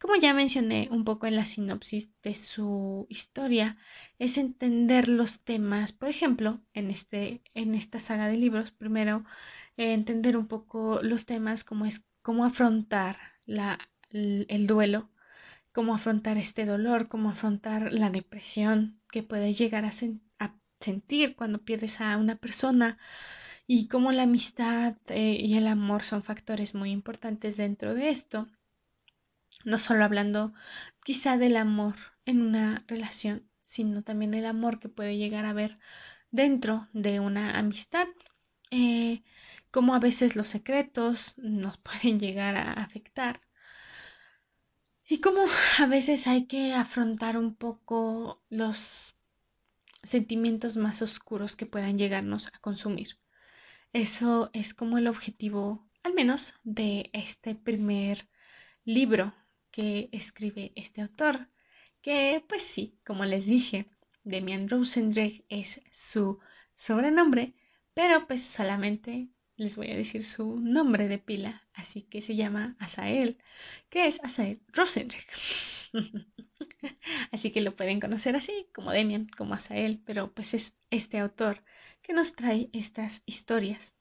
Como 0.00 0.16
ya 0.16 0.34
mencioné 0.34 0.88
un 0.90 1.04
poco 1.04 1.28
en 1.28 1.36
la 1.36 1.44
sinopsis 1.44 2.10
de 2.22 2.34
su 2.34 3.06
historia, 3.08 3.78
es 4.18 4.38
entender 4.38 5.08
los 5.08 5.44
temas, 5.44 5.92
por 5.92 6.08
ejemplo, 6.08 6.60
en, 6.74 6.90
este, 6.90 7.42
en 7.54 7.74
esta 7.74 8.00
saga 8.00 8.26
de 8.26 8.38
libros, 8.38 8.72
primero 8.72 9.24
eh, 9.76 9.92
entender 9.92 10.36
un 10.36 10.46
poco 10.46 11.00
los 11.02 11.26
temas 11.26 11.64
como 11.64 11.86
es 11.86 12.06
cómo 12.22 12.44
afrontar 12.44 13.18
la, 13.46 13.78
el 14.10 14.66
duelo, 14.66 15.10
cómo 15.72 15.94
afrontar 15.94 16.38
este 16.38 16.66
dolor, 16.66 17.08
cómo 17.08 17.30
afrontar 17.30 17.92
la 17.92 18.10
depresión 18.10 19.00
que 19.10 19.22
puede 19.22 19.52
llegar 19.52 19.84
a, 19.84 19.90
a 20.38 20.54
sentir 20.80 21.36
cuando 21.36 21.64
pierdes 21.64 22.00
a 22.00 22.16
una 22.16 22.36
persona 22.36 22.98
y 23.66 23.88
cómo 23.88 24.12
la 24.12 24.24
amistad 24.24 24.96
eh, 25.08 25.36
y 25.40 25.56
el 25.56 25.66
amor 25.68 26.02
son 26.02 26.22
factores 26.22 26.74
muy 26.74 26.90
importantes 26.90 27.56
dentro 27.56 27.94
de 27.94 28.10
esto 28.10 28.48
no 29.64 29.78
solo 29.78 30.04
hablando 30.04 30.52
quizá 31.04 31.36
del 31.36 31.56
amor 31.56 31.94
en 32.24 32.42
una 32.42 32.84
relación, 32.86 33.48
sino 33.62 34.02
también 34.02 34.30
del 34.30 34.46
amor 34.46 34.78
que 34.80 34.88
puede 34.88 35.16
llegar 35.16 35.44
a 35.44 35.50
haber 35.50 35.78
dentro 36.30 36.88
de 36.92 37.20
una 37.20 37.58
amistad. 37.58 38.06
Eh, 38.70 39.22
como 39.70 39.94
a 39.94 40.00
veces 40.00 40.36
los 40.36 40.48
secretos 40.48 41.34
nos 41.38 41.78
pueden 41.86 42.18
llegar 42.18 42.56
a 42.56 42.72
afectar. 42.72 43.40
Y 45.08 45.20
como 45.20 45.44
a 45.78 45.86
veces 45.86 46.26
hay 46.26 46.46
que 46.46 46.72
afrontar 46.72 47.36
un 47.36 47.56
poco 47.56 48.42
los 48.48 49.14
sentimientos 50.02 50.76
más 50.76 51.02
oscuros 51.02 51.56
que 51.56 51.66
puedan 51.66 51.98
llegarnos 51.98 52.46
a 52.48 52.58
consumir. 52.60 53.18
Eso 53.92 54.50
es 54.52 54.72
como 54.72 54.98
el 54.98 55.08
objetivo, 55.08 55.88
al 56.04 56.14
menos, 56.14 56.54
de 56.62 57.10
este 57.12 57.56
primer 57.56 58.28
libro 58.84 59.34
que 59.70 60.08
escribe 60.12 60.72
este 60.76 61.02
autor, 61.02 61.48
que 62.02 62.44
pues 62.48 62.62
sí, 62.62 62.98
como 63.04 63.24
les 63.24 63.46
dije, 63.46 63.90
Demian 64.22 64.68
Rosendrecht 64.68 65.44
es 65.48 65.80
su 65.90 66.38
sobrenombre, 66.72 67.54
pero 67.94 68.26
pues 68.26 68.42
solamente 68.42 69.28
les 69.60 69.76
voy 69.76 69.90
a 69.90 69.96
decir 69.96 70.24
su 70.24 70.58
nombre 70.58 71.06
de 71.06 71.18
pila, 71.18 71.62
así 71.74 72.00
que 72.00 72.22
se 72.22 72.34
llama 72.34 72.76
Asael, 72.78 73.36
que 73.90 74.06
es 74.06 74.18
Asael 74.24 74.62
Rosendrecht. 74.72 75.28
así 77.30 77.50
que 77.50 77.60
lo 77.60 77.76
pueden 77.76 78.00
conocer 78.00 78.36
así, 78.36 78.68
como 78.74 78.90
Demian, 78.90 79.28
como 79.28 79.52
Asael, 79.52 80.00
pero 80.06 80.32
pues 80.32 80.54
es 80.54 80.78
este 80.88 81.18
autor 81.18 81.62
que 82.00 82.14
nos 82.14 82.34
trae 82.34 82.70
estas 82.72 83.22
historias. 83.26 83.94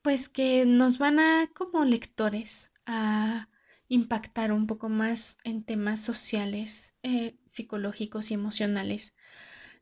Pues 0.00 0.28
que 0.28 0.64
nos 0.64 0.98
van 0.98 1.18
a, 1.18 1.50
como 1.52 1.84
lectores, 1.84 2.70
a 2.86 3.48
impactar 3.88 4.52
un 4.52 4.68
poco 4.68 4.88
más 4.88 5.38
en 5.42 5.64
temas 5.64 6.00
sociales, 6.00 6.94
eh, 7.02 7.36
psicológicos 7.46 8.30
y 8.30 8.34
emocionales 8.34 9.14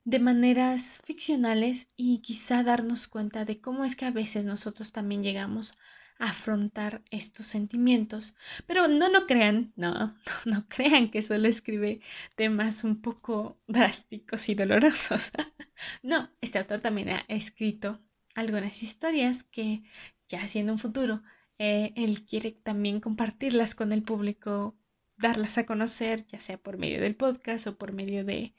de 0.04 0.18
maneras 0.18 1.00
ficcionales 1.04 1.88
y 1.96 2.18
quizá 2.18 2.62
darnos 2.62 3.08
cuenta 3.08 3.44
de 3.44 3.60
cómo 3.60 3.84
es 3.84 3.96
que 3.96 4.04
a 4.04 4.10
veces 4.10 4.44
nosotros 4.44 4.92
también 4.92 5.22
llegamos 5.22 5.78
a 6.18 6.30
afrontar 6.30 7.02
estos 7.10 7.46
sentimientos. 7.46 8.36
Pero 8.66 8.88
no 8.88 9.08
lo 9.08 9.26
crean, 9.26 9.72
no, 9.76 9.92
no, 9.94 10.14
no 10.44 10.68
crean 10.68 11.10
que 11.10 11.22
solo 11.22 11.48
escribe 11.48 12.00
temas 12.36 12.84
un 12.84 13.00
poco 13.00 13.58
drásticos 13.66 14.48
y 14.48 14.54
dolorosos. 14.54 15.30
no, 16.02 16.30
este 16.40 16.58
autor 16.58 16.80
también 16.80 17.10
ha 17.10 17.24
escrito 17.28 18.00
algunas 18.34 18.82
historias 18.82 19.44
que 19.44 19.82
ya 20.28 20.48
siendo 20.48 20.72
un 20.72 20.78
futuro, 20.78 21.22
eh, 21.58 21.92
él 21.96 22.24
quiere 22.24 22.52
también 22.52 23.00
compartirlas 23.00 23.74
con 23.74 23.92
el 23.92 24.02
público, 24.02 24.74
darlas 25.16 25.58
a 25.58 25.66
conocer, 25.66 26.26
ya 26.26 26.40
sea 26.40 26.56
por 26.56 26.78
medio 26.78 27.00
del 27.00 27.14
podcast 27.14 27.66
o 27.66 27.76
por 27.76 27.92
medio 27.92 28.24
de 28.24 28.54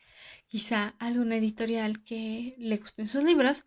quizá 0.53 0.93
alguna 0.99 1.37
editorial 1.37 2.03
que 2.03 2.53
le 2.59 2.77
gusten 2.77 3.07
sus 3.07 3.23
libros, 3.23 3.65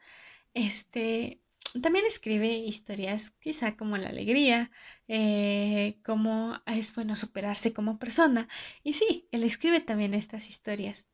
este 0.55 1.41
también 1.83 2.07
escribe 2.07 2.59
historias 2.59 3.33
quizá 3.41 3.77
como 3.77 3.97
la 3.97 4.11
alegría, 4.11 4.71
eh, 5.09 5.99
cómo 6.05 6.63
es 6.65 6.95
bueno 6.95 7.17
superarse 7.17 7.73
como 7.73 7.99
persona. 7.99 8.49
Y 8.85 8.93
sí, 8.93 9.27
él 9.33 9.43
escribe 9.43 9.81
también 9.81 10.15
estas 10.15 10.49
historias. 10.49 11.07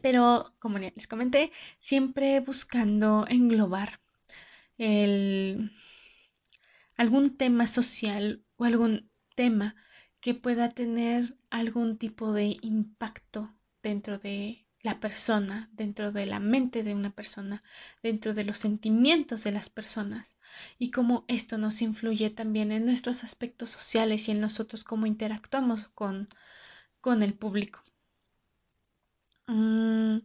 Pero, 0.00 0.52
como 0.58 0.78
les 0.78 1.06
comenté, 1.06 1.52
siempre 1.78 2.40
buscando 2.40 3.26
englobar 3.28 4.00
el, 4.76 5.70
algún 6.96 7.36
tema 7.36 7.68
social 7.68 8.44
o 8.56 8.64
algún 8.64 9.08
tema 9.36 9.76
que 10.20 10.34
pueda 10.34 10.68
tener 10.68 11.36
algún 11.48 11.96
tipo 11.96 12.32
de 12.32 12.56
impacto 12.62 13.54
dentro 13.82 14.18
de 14.18 14.66
la 14.82 14.98
persona, 15.00 15.68
dentro 15.72 16.10
de 16.12 16.26
la 16.26 16.40
mente 16.40 16.82
de 16.82 16.94
una 16.94 17.10
persona, 17.10 17.62
dentro 18.02 18.34
de 18.34 18.44
los 18.44 18.58
sentimientos 18.58 19.44
de 19.44 19.52
las 19.52 19.70
personas 19.70 20.36
y 20.78 20.90
cómo 20.90 21.24
esto 21.28 21.58
nos 21.58 21.82
influye 21.82 22.30
también 22.30 22.72
en 22.72 22.84
nuestros 22.84 23.24
aspectos 23.24 23.70
sociales 23.70 24.28
y 24.28 24.32
en 24.32 24.40
nosotros 24.40 24.84
cómo 24.84 25.06
interactuamos 25.06 25.88
con, 25.88 26.28
con 27.00 27.22
el 27.22 27.34
público. 27.34 27.80
Mm. 29.48 30.18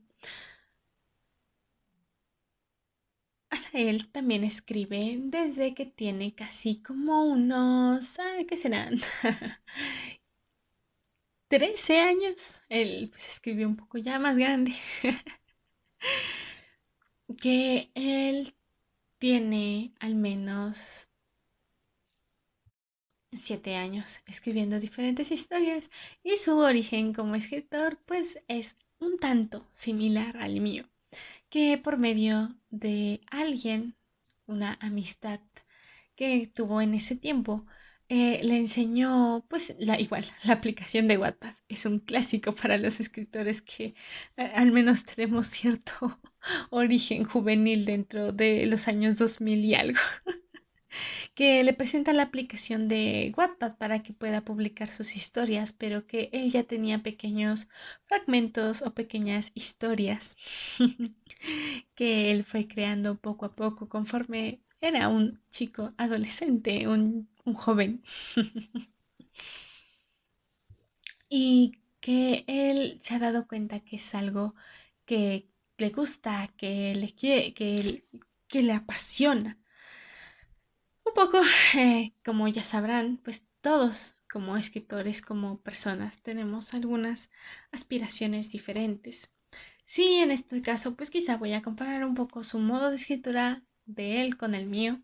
él 3.74 4.10
también 4.12 4.44
escribe 4.44 5.18
desde 5.20 5.74
que 5.74 5.86
tiene 5.86 6.34
casi 6.34 6.82
como 6.82 7.26
unos, 7.26 8.06
¿sabe 8.08 8.46
qué 8.46 8.58
serán? 8.58 9.00
13 11.48 12.02
años, 12.02 12.62
él 12.70 13.10
pues 13.10 13.28
escribió 13.28 13.68
un 13.68 13.78
poco 13.78 13.98
ya 13.98 14.20
más 14.20 14.38
grande, 14.38 14.74
que 17.42 17.92
él 17.96 18.56
tiene 19.18 19.94
al 20.00 20.16
menos 20.16 21.10
7 23.32 23.76
años 23.76 24.22
escribiendo 24.26 24.80
diferentes 24.80 25.32
historias 25.32 25.90
y 26.24 26.38
su 26.38 26.58
origen 26.58 27.14
como 27.14 27.36
escritor 27.36 27.98
pues 28.06 28.40
es 28.48 28.76
un 29.00 29.18
tanto 29.18 29.68
similar 29.72 30.38
al 30.38 30.60
mío, 30.60 30.90
que 31.50 31.78
por 31.78 31.98
medio 31.98 32.56
de 32.70 33.22
alguien, 33.30 33.96
una 34.48 34.78
amistad 34.82 35.40
que 36.16 36.48
tuvo 36.48 36.82
en 36.82 36.96
ese 36.96 37.16
tiempo, 37.16 37.66
eh, 38.10 38.42
le 38.44 38.58
enseñó, 38.58 39.46
pues, 39.50 39.76
la, 39.80 40.00
igual, 40.00 40.26
la 40.44 40.54
aplicación 40.54 41.08
de 41.08 41.18
Wattpad. 41.18 41.54
Es 41.68 41.86
un 41.86 42.00
clásico 42.00 42.54
para 42.54 42.78
los 42.78 43.00
escritores 43.00 43.62
que 43.62 43.96
al 44.38 44.72
menos 44.72 45.04
tenemos 45.06 45.48
cierto 45.48 46.20
origen 46.70 47.24
juvenil 47.26 47.86
dentro 47.86 48.32
de 48.32 48.66
los 48.68 48.88
años 48.88 49.18
2000 49.18 49.66
y 49.66 49.76
algo. 49.76 50.00
que 51.36 51.64
le 51.64 51.74
presenta 51.74 52.14
la 52.14 52.24
aplicación 52.24 52.88
de 52.88 53.34
Wattpad 53.38 53.78
para 53.78 54.02
que 54.02 54.14
pueda 54.14 54.42
publicar 54.42 54.92
sus 54.92 55.16
historias, 55.16 55.72
pero 55.74 56.08
que 56.08 56.30
él 56.34 56.52
ya 56.52 56.64
tenía 56.64 57.04
pequeños 57.04 57.70
fragmentos 58.06 58.82
o 58.82 58.94
pequeñas 58.94 59.52
historias 59.54 60.36
que 61.96 62.32
él 62.32 62.44
fue 62.44 62.68
creando 62.68 63.20
poco 63.20 63.46
a 63.46 63.56
poco 63.56 63.88
conforme 63.88 64.62
era 64.82 65.08
un 65.10 65.42
chico 65.50 65.94
adolescente, 65.98 66.88
un 66.88 67.28
un 67.48 67.54
joven. 67.54 68.04
y 71.30 71.72
que 72.02 72.44
él 72.48 73.00
se 73.02 73.16
ha 73.16 73.20
dado 73.20 73.48
cuenta 73.48 73.80
que 73.80 73.96
es 73.98 74.16
algo 74.16 74.56
que 75.06 75.50
le 75.78 75.90
gusta, 75.90 76.54
que 76.58 76.94
le 76.96 77.14
quiere, 77.14 77.54
que, 77.54 78.06
que 78.48 78.62
le 78.64 78.74
apasiona. 78.74 79.58
Un 81.06 81.14
poco, 81.16 81.42
eh, 81.76 82.14
como 82.24 82.48
ya 82.48 82.64
sabrán, 82.64 83.18
pues 83.24 83.44
todos 83.62 84.22
como 84.30 84.58
escritores, 84.58 85.22
como 85.22 85.60
personas, 85.62 86.22
tenemos 86.22 86.74
algunas 86.76 87.32
aspiraciones 87.72 88.52
diferentes. 88.52 89.32
Sí, 89.86 90.16
en 90.16 90.32
este 90.32 90.62
caso, 90.62 90.96
pues 90.96 91.10
quizá 91.10 91.38
voy 91.38 91.54
a 91.54 91.62
comparar 91.64 92.06
un 92.06 92.16
poco 92.16 92.44
su 92.44 92.60
modo 92.60 92.90
de 92.90 92.98
escritura 92.98 93.64
de 93.88 94.22
él 94.22 94.38
con 94.38 94.54
el 94.56 94.68
mío, 94.68 95.02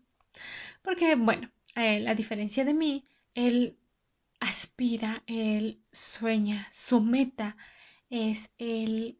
porque 0.82 1.16
bueno, 1.16 1.50
él, 1.74 2.06
a 2.08 2.14
diferencia 2.14 2.64
de 2.64 2.74
mí, 2.74 3.04
él 3.34 3.76
aspira, 4.40 5.22
él 5.26 5.80
sueña, 5.92 6.68
su 6.70 7.00
meta 7.00 7.56
es 8.10 8.50
el, 8.58 9.18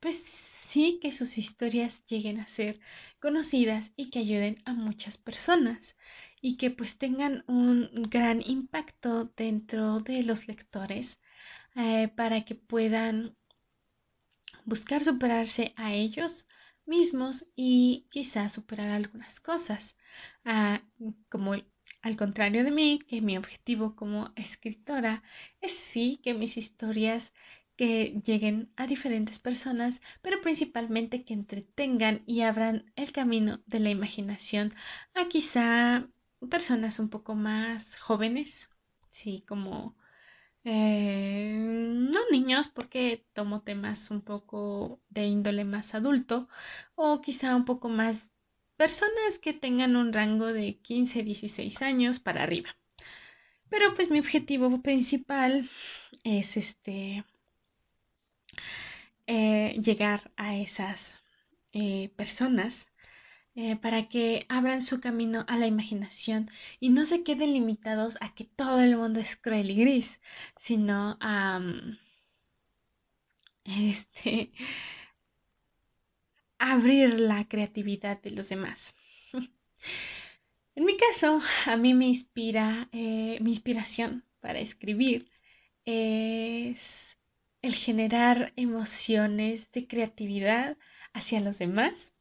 pues 0.00 0.16
sí, 0.16 0.98
que 1.00 1.12
sus 1.12 1.38
historias 1.38 2.04
lleguen 2.06 2.40
a 2.40 2.46
ser 2.46 2.80
conocidas 3.20 3.92
y 3.96 4.10
que 4.10 4.18
ayuden 4.20 4.60
a 4.64 4.74
muchas 4.74 5.16
personas 5.16 5.96
y 6.40 6.56
que 6.56 6.70
pues 6.70 6.98
tengan 6.98 7.44
un 7.46 7.88
gran 8.10 8.42
impacto 8.44 9.32
dentro 9.36 10.00
de 10.00 10.22
los 10.24 10.46
lectores 10.48 11.18
eh, 11.76 12.08
para 12.08 12.44
que 12.44 12.54
puedan 12.54 13.34
buscar 14.64 15.02
superarse 15.04 15.72
a 15.76 15.94
ellos 15.94 16.46
mismos 16.86 17.46
y 17.56 18.06
quizás 18.10 18.52
superar 18.52 18.90
algunas 18.90 19.40
cosas, 19.40 19.96
ah, 20.44 20.82
como 21.28 21.54
al 22.02 22.16
contrario 22.16 22.64
de 22.64 22.70
mí, 22.70 22.98
que 23.08 23.20
mi 23.20 23.36
objetivo 23.38 23.96
como 23.96 24.32
escritora 24.36 25.22
es 25.60 25.72
sí 25.72 26.20
que 26.22 26.34
mis 26.34 26.56
historias 26.56 27.32
que 27.76 28.20
lleguen 28.24 28.70
a 28.76 28.86
diferentes 28.86 29.38
personas, 29.38 30.00
pero 30.22 30.40
principalmente 30.40 31.24
que 31.24 31.34
entretengan 31.34 32.22
y 32.26 32.42
abran 32.42 32.92
el 32.96 33.12
camino 33.12 33.60
de 33.66 33.80
la 33.80 33.90
imaginación 33.90 34.72
a 35.14 35.28
quizá 35.28 36.08
personas 36.50 36.98
un 36.98 37.08
poco 37.10 37.34
más 37.34 37.96
jóvenes, 37.96 38.70
sí, 39.10 39.44
como 39.48 39.96
eh, 40.64 41.83
porque 42.74 43.26
tomo 43.32 43.62
temas 43.62 44.10
un 44.10 44.20
poco 44.20 45.00
de 45.08 45.24
índole 45.26 45.64
más 45.64 45.94
adulto 45.94 46.48
o 46.94 47.20
quizá 47.20 47.56
un 47.56 47.64
poco 47.64 47.88
más 47.88 48.28
personas 48.76 49.38
que 49.40 49.52
tengan 49.52 49.96
un 49.96 50.12
rango 50.12 50.52
de 50.52 50.78
15, 50.78 51.22
16 51.22 51.82
años 51.82 52.20
para 52.20 52.42
arriba. 52.42 52.76
Pero 53.70 53.94
pues 53.94 54.10
mi 54.10 54.20
objetivo 54.20 54.82
principal 54.82 55.70
es 56.22 56.56
este 56.56 57.24
eh, 59.26 59.80
llegar 59.82 60.30
a 60.36 60.56
esas 60.56 61.22
eh, 61.72 62.10
personas 62.16 62.86
eh, 63.56 63.76
para 63.76 64.08
que 64.08 64.46
abran 64.48 64.82
su 64.82 65.00
camino 65.00 65.44
a 65.48 65.56
la 65.56 65.66
imaginación 65.66 66.50
y 66.80 66.90
no 66.90 67.06
se 67.06 67.22
queden 67.22 67.52
limitados 67.54 68.18
a 68.20 68.34
que 68.34 68.44
todo 68.44 68.80
el 68.80 68.96
mundo 68.96 69.20
es 69.20 69.36
cruel 69.36 69.70
y 69.70 69.76
gris, 69.76 70.20
sino 70.56 71.16
a 71.20 71.60
este 73.90 74.52
abrir 76.58 77.20
la 77.20 77.46
creatividad 77.46 78.20
de 78.22 78.30
los 78.30 78.48
demás. 78.48 78.94
En 80.76 80.86
mi 80.86 80.96
caso, 80.96 81.40
a 81.66 81.76
mí 81.76 81.94
me 81.94 82.06
inspira, 82.06 82.88
eh, 82.90 83.38
mi 83.40 83.50
inspiración 83.50 84.24
para 84.40 84.58
escribir 84.58 85.30
es 85.84 87.16
el 87.62 87.74
generar 87.76 88.52
emociones 88.56 89.70
de 89.70 89.86
creatividad 89.86 90.76
hacia 91.12 91.38
los 91.38 91.58
demás 91.58 92.12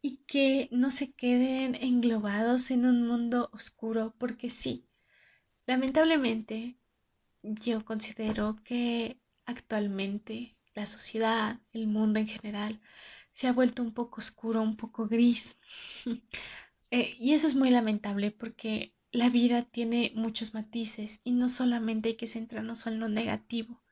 y 0.00 0.18
que 0.26 0.68
no 0.70 0.90
se 0.90 1.12
queden 1.12 1.74
englobados 1.74 2.70
en 2.70 2.86
un 2.86 3.08
mundo 3.08 3.50
oscuro 3.52 4.14
porque 4.18 4.50
sí, 4.50 4.86
lamentablemente 5.66 6.76
yo 7.42 7.84
considero 7.84 8.56
que 8.62 9.18
actualmente 9.46 10.53
la 10.74 10.86
sociedad, 10.86 11.60
el 11.72 11.86
mundo 11.86 12.20
en 12.20 12.28
general, 12.28 12.80
se 13.30 13.48
ha 13.48 13.52
vuelto 13.52 13.82
un 13.82 13.92
poco 13.92 14.20
oscuro, 14.20 14.62
un 14.62 14.76
poco 14.76 15.08
gris. 15.08 15.56
Eh, 16.90 17.16
y 17.18 17.32
eso 17.32 17.48
es 17.48 17.56
muy 17.56 17.70
lamentable 17.70 18.30
porque 18.30 18.94
la 19.10 19.28
vida 19.28 19.62
tiene 19.62 20.12
muchos 20.14 20.54
matices 20.54 21.20
y 21.24 21.32
no 21.32 21.48
solamente 21.48 22.10
hay 22.10 22.14
que 22.14 22.28
centrarnos 22.28 22.86
en 22.86 23.00
lo 23.00 23.08
negativo. 23.08 23.82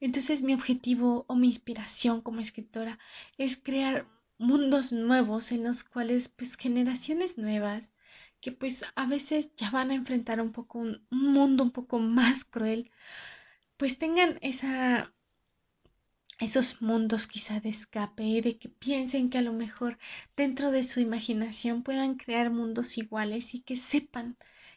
Entonces 0.00 0.40
mi 0.40 0.54
objetivo 0.54 1.26
o 1.28 1.34
mi 1.34 1.48
inspiración 1.48 2.22
como 2.22 2.40
escritora 2.40 2.98
es 3.36 3.58
crear 3.58 4.06
mundos 4.38 4.90
nuevos 4.90 5.52
en 5.52 5.64
los 5.64 5.84
cuales 5.84 6.30
pues 6.30 6.56
generaciones 6.56 7.36
nuevas 7.36 7.92
que 8.40 8.52
pues 8.52 8.84
a 8.94 9.06
veces 9.06 9.54
ya 9.54 9.70
van 9.70 9.90
a 9.90 9.94
enfrentar 9.94 10.40
un 10.40 10.52
poco 10.52 10.78
un, 10.78 11.06
un 11.10 11.32
mundo 11.32 11.62
un 11.62 11.72
poco 11.72 11.98
más 11.98 12.44
cruel 12.46 12.90
pues 13.76 13.98
tengan 13.98 14.38
esa 14.40 15.12
esos 16.40 16.82
mundos 16.82 17.26
quizá 17.26 17.60
de 17.60 17.68
escape 17.68 18.24
y 18.24 18.40
de 18.40 18.58
que 18.58 18.68
piensen 18.68 19.30
que 19.30 19.38
a 19.38 19.42
lo 19.42 19.52
mejor 19.52 19.98
dentro 20.36 20.70
de 20.72 20.82
su 20.82 21.00
imaginación 21.00 21.82
puedan 21.82 22.16
crear 22.16 22.50
mundos 22.50 22.98
iguales 22.98 23.54
y 23.54 23.60
que 23.60 23.76
sepan 23.76 24.36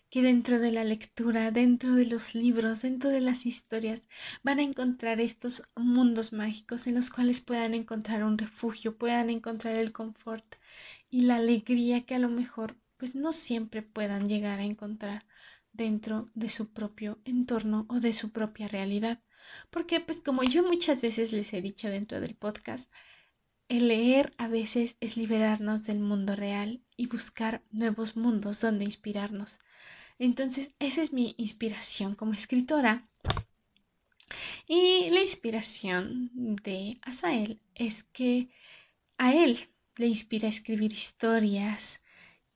que 0.09 0.21
dentro 0.21 0.59
de 0.59 0.71
la 0.71 0.83
lectura, 0.83 1.49
dentro 1.51 1.95
de 1.95 2.05
los 2.05 2.35
libros, 2.35 2.83
dentro 2.83 3.09
de 3.09 3.21
las 3.21 3.45
historias, 3.47 4.07
van 4.43 4.59
a 4.59 4.63
encontrar 4.63 5.19
estos 5.21 5.63
mundos 5.75 6.33
mágicos 6.33 6.85
en 6.85 6.95
los 6.95 7.09
cuales 7.09 7.41
puedan 7.41 7.73
encontrar 7.73 8.23
un 8.23 8.37
refugio, 8.37 8.95
puedan 8.97 9.29
encontrar 9.31 9.75
el 9.75 9.91
confort 9.91 10.45
y 11.09 11.23
la 11.23 11.37
alegría 11.37 12.05
que 12.05 12.15
a 12.15 12.19
lo 12.19 12.29
mejor 12.29 12.75
pues 12.97 13.15
no 13.15 13.31
siempre 13.31 13.81
puedan 13.81 14.27
llegar 14.29 14.59
a 14.59 14.63
encontrar 14.65 15.25
dentro 15.71 16.25
de 16.35 16.49
su 16.49 16.71
propio 16.73 17.19
entorno 17.25 17.85
o 17.89 17.99
de 17.99 18.13
su 18.13 18.31
propia 18.31 18.67
realidad. 18.67 19.19
Porque 19.69 19.99
pues 19.99 20.21
como 20.21 20.43
yo 20.43 20.63
muchas 20.63 21.01
veces 21.01 21.31
les 21.31 21.53
he 21.53 21.61
dicho 21.61 21.89
dentro 21.89 22.19
del 22.21 22.35
podcast, 22.35 22.89
el 23.69 23.87
leer 23.87 24.33
a 24.37 24.47
veces 24.47 24.97
es 24.99 25.17
liberarnos 25.17 25.85
del 25.85 25.99
mundo 25.99 26.35
real 26.35 26.81
y 26.95 27.07
buscar 27.07 27.63
nuevos 27.71 28.15
mundos 28.15 28.61
donde 28.61 28.85
inspirarnos. 28.85 29.59
Entonces, 30.19 30.71
esa 30.79 31.01
es 31.01 31.11
mi 31.13 31.33
inspiración 31.37 32.15
como 32.15 32.33
escritora. 32.33 33.07
Y 34.67 35.09
la 35.09 35.21
inspiración 35.21 36.29
de 36.33 36.99
Asael 37.01 37.59
es 37.75 38.03
que 38.03 38.49
a 39.17 39.33
él 39.33 39.57
le 39.95 40.07
inspira 40.07 40.47
escribir 40.47 40.93
historias 40.93 42.01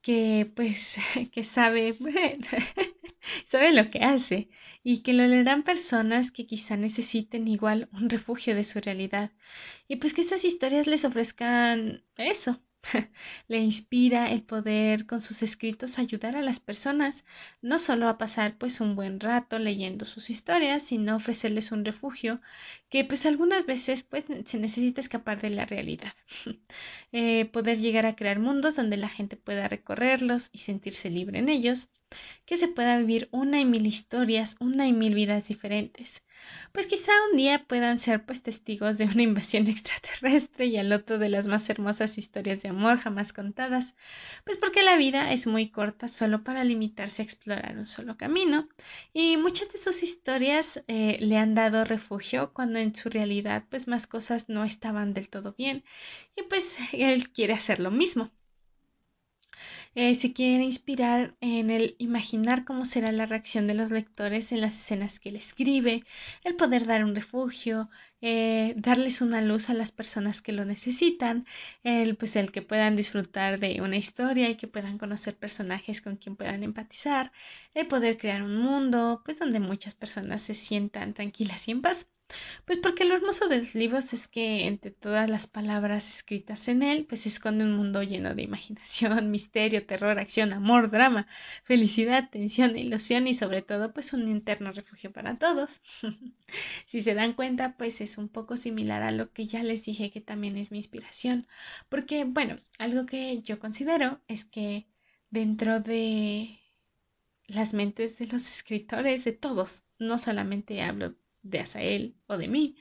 que 0.08 0.50
pues 0.56 0.96
que 1.32 1.44
sabe 1.44 1.94
sabe 3.44 3.72
lo 3.74 3.90
que 3.90 3.98
hace 3.98 4.48
y 4.82 5.02
que 5.02 5.12
lo 5.12 5.26
leerán 5.26 5.64
personas 5.64 6.32
que 6.32 6.46
quizá 6.46 6.78
necesiten 6.78 7.46
igual 7.46 7.90
un 7.92 8.08
refugio 8.08 8.54
de 8.54 8.64
su 8.64 8.80
realidad. 8.80 9.32
Y 9.86 9.96
pues 9.96 10.14
que 10.14 10.22
estas 10.22 10.46
historias 10.46 10.86
les 10.86 11.04
ofrezcan 11.04 12.04
eso 12.16 12.58
le 13.48 13.58
inspira 13.58 14.30
el 14.30 14.42
poder 14.42 15.06
con 15.06 15.22
sus 15.22 15.42
escritos 15.42 15.98
ayudar 15.98 16.36
a 16.36 16.42
las 16.42 16.60
personas 16.60 17.24
no 17.62 17.78
solo 17.78 18.08
a 18.08 18.18
pasar 18.18 18.56
pues 18.58 18.80
un 18.80 18.94
buen 18.96 19.20
rato 19.20 19.58
leyendo 19.58 20.04
sus 20.04 20.30
historias 20.30 20.82
sino 20.82 21.16
ofrecerles 21.16 21.72
un 21.72 21.84
refugio 21.84 22.40
que 22.88 23.04
pues 23.04 23.26
algunas 23.26 23.66
veces 23.66 24.02
pues 24.02 24.24
se 24.46 24.58
necesita 24.58 25.00
escapar 25.00 25.40
de 25.40 25.50
la 25.50 25.66
realidad. 25.66 26.12
Eh, 27.12 27.46
poder 27.46 27.78
llegar 27.78 28.04
a 28.04 28.14
crear 28.16 28.38
mundos 28.38 28.76
donde 28.76 28.98
la 28.98 29.08
gente 29.08 29.36
pueda 29.36 29.66
recorrerlos 29.66 30.50
y 30.52 30.58
sentirse 30.58 31.08
libre 31.08 31.38
en 31.38 31.48
ellos 31.48 31.88
que 32.44 32.58
se 32.58 32.68
pueda 32.68 32.98
vivir 32.98 33.28
una 33.32 33.60
y 33.60 33.64
mil 33.64 33.86
historias 33.86 34.56
una 34.60 34.86
y 34.86 34.92
mil 34.92 35.14
vidas 35.14 35.48
diferentes 35.48 36.22
pues 36.72 36.86
quizá 36.86 37.12
un 37.30 37.36
día 37.36 37.64
puedan 37.66 37.98
ser 37.98 38.24
pues 38.24 38.42
testigos 38.42 38.98
de 38.98 39.04
una 39.06 39.22
invasión 39.22 39.66
extraterrestre 39.68 40.66
y 40.66 40.76
al 40.76 40.92
otro 40.92 41.18
de 41.18 41.28
las 41.28 41.46
más 41.46 41.68
hermosas 41.70 42.18
historias 42.18 42.62
de 42.62 42.68
amor 42.68 42.98
jamás 42.98 43.32
contadas, 43.32 43.94
pues 44.44 44.56
porque 44.56 44.82
la 44.82 44.96
vida 44.96 45.32
es 45.32 45.46
muy 45.46 45.70
corta 45.70 46.08
solo 46.08 46.44
para 46.44 46.64
limitarse 46.64 47.22
a 47.22 47.24
explorar 47.24 47.76
un 47.78 47.86
solo 47.86 48.16
camino, 48.16 48.68
y 49.12 49.36
muchas 49.36 49.70
de 49.70 49.78
sus 49.78 50.02
historias 50.02 50.82
eh, 50.88 51.18
le 51.20 51.36
han 51.36 51.54
dado 51.54 51.84
refugio 51.84 52.52
cuando 52.52 52.78
en 52.78 52.94
su 52.94 53.08
realidad 53.10 53.64
pues 53.68 53.88
más 53.88 54.06
cosas 54.06 54.48
no 54.48 54.64
estaban 54.64 55.14
del 55.14 55.28
todo 55.28 55.54
bien, 55.56 55.84
y 56.36 56.42
pues 56.42 56.78
él 56.92 57.30
quiere 57.30 57.54
hacer 57.54 57.80
lo 57.80 57.90
mismo. 57.90 58.30
Eh, 60.00 60.14
se 60.14 60.32
quiere 60.32 60.62
inspirar 60.62 61.34
en 61.40 61.70
el 61.70 61.96
imaginar 61.98 62.64
cómo 62.64 62.84
será 62.84 63.10
la 63.10 63.26
reacción 63.26 63.66
de 63.66 63.74
los 63.74 63.90
lectores 63.90 64.52
en 64.52 64.60
las 64.60 64.78
escenas 64.78 65.18
que 65.18 65.30
él 65.30 65.34
escribe, 65.36 66.04
el 66.44 66.54
poder 66.54 66.86
dar 66.86 67.04
un 67.04 67.16
refugio, 67.16 67.90
eh, 68.20 68.74
darles 68.76 69.20
una 69.20 69.40
luz 69.42 69.70
a 69.70 69.74
las 69.74 69.92
personas 69.92 70.42
que 70.42 70.52
lo 70.52 70.64
necesitan, 70.64 71.46
el, 71.84 72.16
pues 72.16 72.36
el 72.36 72.52
que 72.52 72.62
puedan 72.62 72.96
disfrutar 72.96 73.58
de 73.60 73.80
una 73.80 73.96
historia 73.96 74.48
y 74.50 74.56
que 74.56 74.68
puedan 74.68 74.98
conocer 74.98 75.36
personajes 75.36 76.00
con 76.02 76.16
quien 76.16 76.36
puedan 76.36 76.62
empatizar, 76.62 77.32
el 77.74 77.86
poder 77.86 78.18
crear 78.18 78.42
un 78.42 78.56
mundo, 78.58 79.22
pues 79.24 79.38
donde 79.38 79.60
muchas 79.60 79.94
personas 79.94 80.42
se 80.42 80.54
sientan 80.54 81.14
tranquilas 81.14 81.68
y 81.68 81.72
en 81.72 81.82
paz. 81.82 82.08
Pues 82.66 82.78
porque 82.78 83.06
lo 83.06 83.14
hermoso 83.14 83.48
de 83.48 83.58
los 83.58 83.74
libros 83.74 84.12
es 84.12 84.28
que 84.28 84.66
entre 84.66 84.90
todas 84.90 85.30
las 85.30 85.46
palabras 85.46 86.08
escritas 86.08 86.68
en 86.68 86.82
él, 86.82 87.06
pues 87.08 87.22
se 87.22 87.30
esconde 87.30 87.64
un 87.64 87.72
mundo 87.72 88.02
lleno 88.02 88.34
de 88.34 88.42
imaginación, 88.42 89.30
misterio, 89.30 89.86
terror, 89.86 90.18
acción, 90.18 90.52
amor, 90.52 90.90
drama, 90.90 91.26
felicidad, 91.64 92.28
tensión, 92.30 92.76
ilusión 92.76 93.26
y 93.26 93.34
sobre 93.34 93.62
todo 93.62 93.94
pues 93.94 94.12
un 94.12 94.28
interno 94.28 94.72
refugio 94.72 95.10
para 95.10 95.38
todos. 95.38 95.80
si 96.86 97.00
se 97.02 97.14
dan 97.14 97.32
cuenta, 97.32 97.76
pues 97.78 98.00
es 98.08 98.18
un 98.18 98.28
poco 98.28 98.56
similar 98.56 99.02
a 99.02 99.10
lo 99.10 99.32
que 99.32 99.46
ya 99.46 99.62
les 99.62 99.84
dije 99.84 100.10
que 100.10 100.20
también 100.20 100.56
es 100.56 100.72
mi 100.72 100.78
inspiración, 100.78 101.46
porque 101.88 102.24
bueno, 102.24 102.56
algo 102.78 103.06
que 103.06 103.40
yo 103.42 103.58
considero 103.58 104.20
es 104.28 104.44
que 104.44 104.86
dentro 105.30 105.80
de 105.80 106.58
las 107.46 107.74
mentes 107.74 108.18
de 108.18 108.26
los 108.26 108.48
escritores, 108.50 109.24
de 109.24 109.32
todos, 109.32 109.84
no 109.98 110.18
solamente 110.18 110.82
hablo 110.82 111.14
de 111.42 111.60
Asael 111.60 112.14
o 112.26 112.36
de 112.36 112.48
mí, 112.48 112.76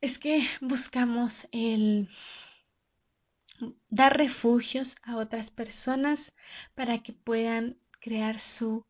es 0.00 0.18
que 0.18 0.44
buscamos 0.60 1.48
el 1.52 2.08
dar 3.88 4.16
refugios 4.16 4.96
a 5.02 5.16
otras 5.16 5.50
personas 5.50 6.32
para 6.74 7.02
que 7.02 7.12
puedan 7.12 7.78
crear 8.00 8.40
su 8.40 8.84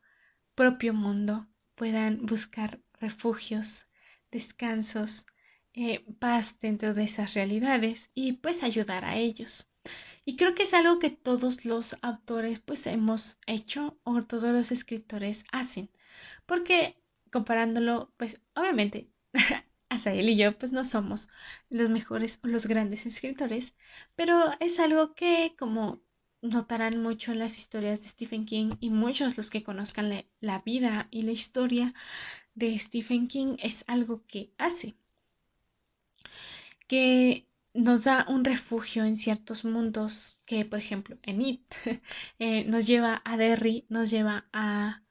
propio 0.54 0.94
mundo, 0.94 1.46
puedan 1.74 2.24
buscar 2.24 2.80
refugios, 2.98 3.86
descansos, 4.32 5.26
eh, 5.74 6.04
paz 6.18 6.56
dentro 6.60 6.94
de 6.94 7.04
esas 7.04 7.34
realidades 7.34 8.10
y 8.14 8.32
pues 8.34 8.64
ayudar 8.64 9.04
a 9.04 9.16
ellos. 9.16 9.70
Y 10.24 10.36
creo 10.36 10.54
que 10.54 10.64
es 10.64 10.74
algo 10.74 10.98
que 10.98 11.10
todos 11.10 11.64
los 11.64 11.96
autores 12.02 12.60
pues 12.60 12.86
hemos 12.86 13.38
hecho 13.46 14.00
o 14.04 14.22
todos 14.22 14.52
los 14.52 14.72
escritores 14.72 15.44
hacen, 15.52 15.90
porque 16.46 16.96
comparándolo, 17.30 18.12
pues 18.16 18.40
obviamente, 18.54 19.08
él 20.06 20.30
y 20.30 20.36
yo, 20.36 20.58
pues 20.58 20.72
no 20.72 20.84
somos 20.84 21.28
los 21.70 21.90
mejores 21.90 22.40
o 22.42 22.48
los 22.48 22.66
grandes 22.66 23.06
escritores, 23.06 23.74
pero 24.16 24.52
es 24.60 24.78
algo 24.80 25.14
que, 25.14 25.54
como 25.58 26.02
notarán 26.42 27.00
mucho 27.00 27.32
en 27.32 27.38
las 27.38 27.56
historias 27.56 28.02
de 28.02 28.08
Stephen 28.08 28.46
King 28.46 28.72
y 28.80 28.90
muchos 28.90 29.36
los 29.36 29.48
que 29.48 29.62
conozcan 29.62 30.24
la 30.40 30.58
vida 30.60 31.06
y 31.10 31.22
la 31.22 31.32
historia 31.32 31.94
de 32.54 32.78
Stephen 32.78 33.28
King, 33.28 33.56
es 33.58 33.84
algo 33.86 34.24
que 34.26 34.52
hace, 34.58 34.94
que 36.88 37.46
nos 37.74 38.04
da 38.04 38.26
un 38.28 38.44
refugio 38.44 39.04
en 39.04 39.16
ciertos 39.16 39.64
mundos 39.64 40.38
que, 40.44 40.64
por 40.64 40.78
ejemplo, 40.78 41.18
en 41.22 41.42
It 41.42 41.74
eh, 42.38 42.64
nos 42.64 42.86
lleva 42.86 43.22
a 43.24 43.36
Derry, 43.36 43.86
nos 43.88 44.10
lleva 44.10 44.46
a 44.52 45.02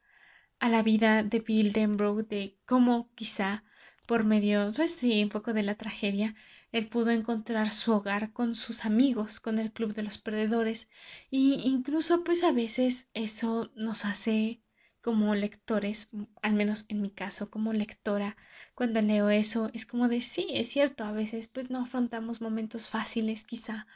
a 0.62 0.68
la 0.68 0.84
vida 0.84 1.24
de 1.24 1.40
Bill 1.40 1.72
Denbrough, 1.72 2.28
de 2.28 2.56
cómo 2.66 3.10
quizá 3.16 3.64
por 4.06 4.22
medio, 4.24 4.72
pues 4.76 4.92
sí, 4.92 5.20
un 5.20 5.28
poco 5.28 5.52
de 5.52 5.64
la 5.64 5.74
tragedia, 5.74 6.36
él 6.70 6.86
pudo 6.86 7.10
encontrar 7.10 7.72
su 7.72 7.92
hogar 7.92 8.32
con 8.32 8.54
sus 8.54 8.84
amigos, 8.84 9.40
con 9.40 9.58
el 9.58 9.72
club 9.72 9.92
de 9.92 10.04
los 10.04 10.18
perdedores, 10.18 10.88
y 11.30 11.62
incluso 11.64 12.22
pues 12.22 12.44
a 12.44 12.52
veces 12.52 13.08
eso 13.12 13.72
nos 13.74 14.04
hace 14.04 14.60
como 15.02 15.34
lectores, 15.34 16.08
al 16.42 16.54
menos 16.54 16.86
en 16.88 17.02
mi 17.02 17.10
caso 17.10 17.50
como 17.50 17.72
lectora, 17.72 18.36
cuando 18.74 19.02
leo 19.02 19.28
eso 19.30 19.70
es 19.74 19.84
como 19.84 20.08
de 20.08 20.20
sí, 20.20 20.46
es 20.50 20.68
cierto, 20.68 21.04
a 21.04 21.12
veces 21.12 21.48
pues 21.48 21.70
no 21.70 21.82
afrontamos 21.82 22.40
momentos 22.40 22.88
fáciles 22.88 23.44
quizá 23.44 23.86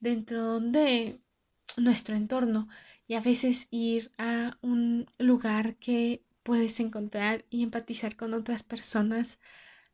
dentro 0.00 0.60
de 0.60 1.20
nuestro 1.76 2.14
entorno 2.14 2.68
y 3.08 3.14
a 3.14 3.20
veces 3.20 3.68
ir 3.70 4.12
a 4.18 4.58
un 4.60 5.10
lugar 5.18 5.76
que 5.76 6.22
puedes 6.42 6.78
encontrar 6.80 7.44
y 7.50 7.62
empatizar 7.62 8.16
con 8.16 8.34
otras 8.34 8.62
personas 8.62 9.38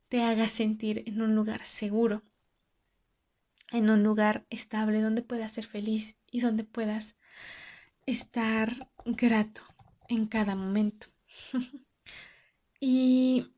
te 0.08 0.22
haga 0.22 0.48
sentir 0.48 1.04
en 1.06 1.22
un 1.22 1.34
lugar 1.34 1.64
seguro, 1.64 2.22
en 3.70 3.90
un 3.90 4.02
lugar 4.02 4.46
estable 4.50 5.00
donde 5.00 5.22
puedas 5.22 5.52
ser 5.52 5.66
feliz 5.66 6.16
y 6.30 6.40
donde 6.40 6.64
puedas 6.64 7.16
estar 8.04 8.90
grato 9.04 9.62
en 10.08 10.26
cada 10.26 10.54
momento. 10.54 11.08
y 12.80 13.52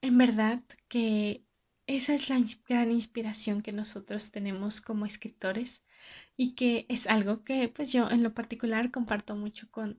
en 0.00 0.18
verdad 0.18 0.62
que 0.88 1.44
esa 1.86 2.14
es 2.14 2.28
la 2.28 2.40
gran 2.68 2.90
inspiración 2.90 3.62
que 3.62 3.72
nosotros 3.72 4.30
tenemos 4.30 4.80
como 4.80 5.06
escritores 5.06 5.82
y 6.36 6.54
que 6.54 6.86
es 6.88 7.06
algo 7.06 7.44
que 7.44 7.68
pues 7.68 7.92
yo 7.92 8.10
en 8.10 8.22
lo 8.22 8.34
particular 8.34 8.90
comparto 8.90 9.36
mucho 9.36 9.70
con 9.70 9.98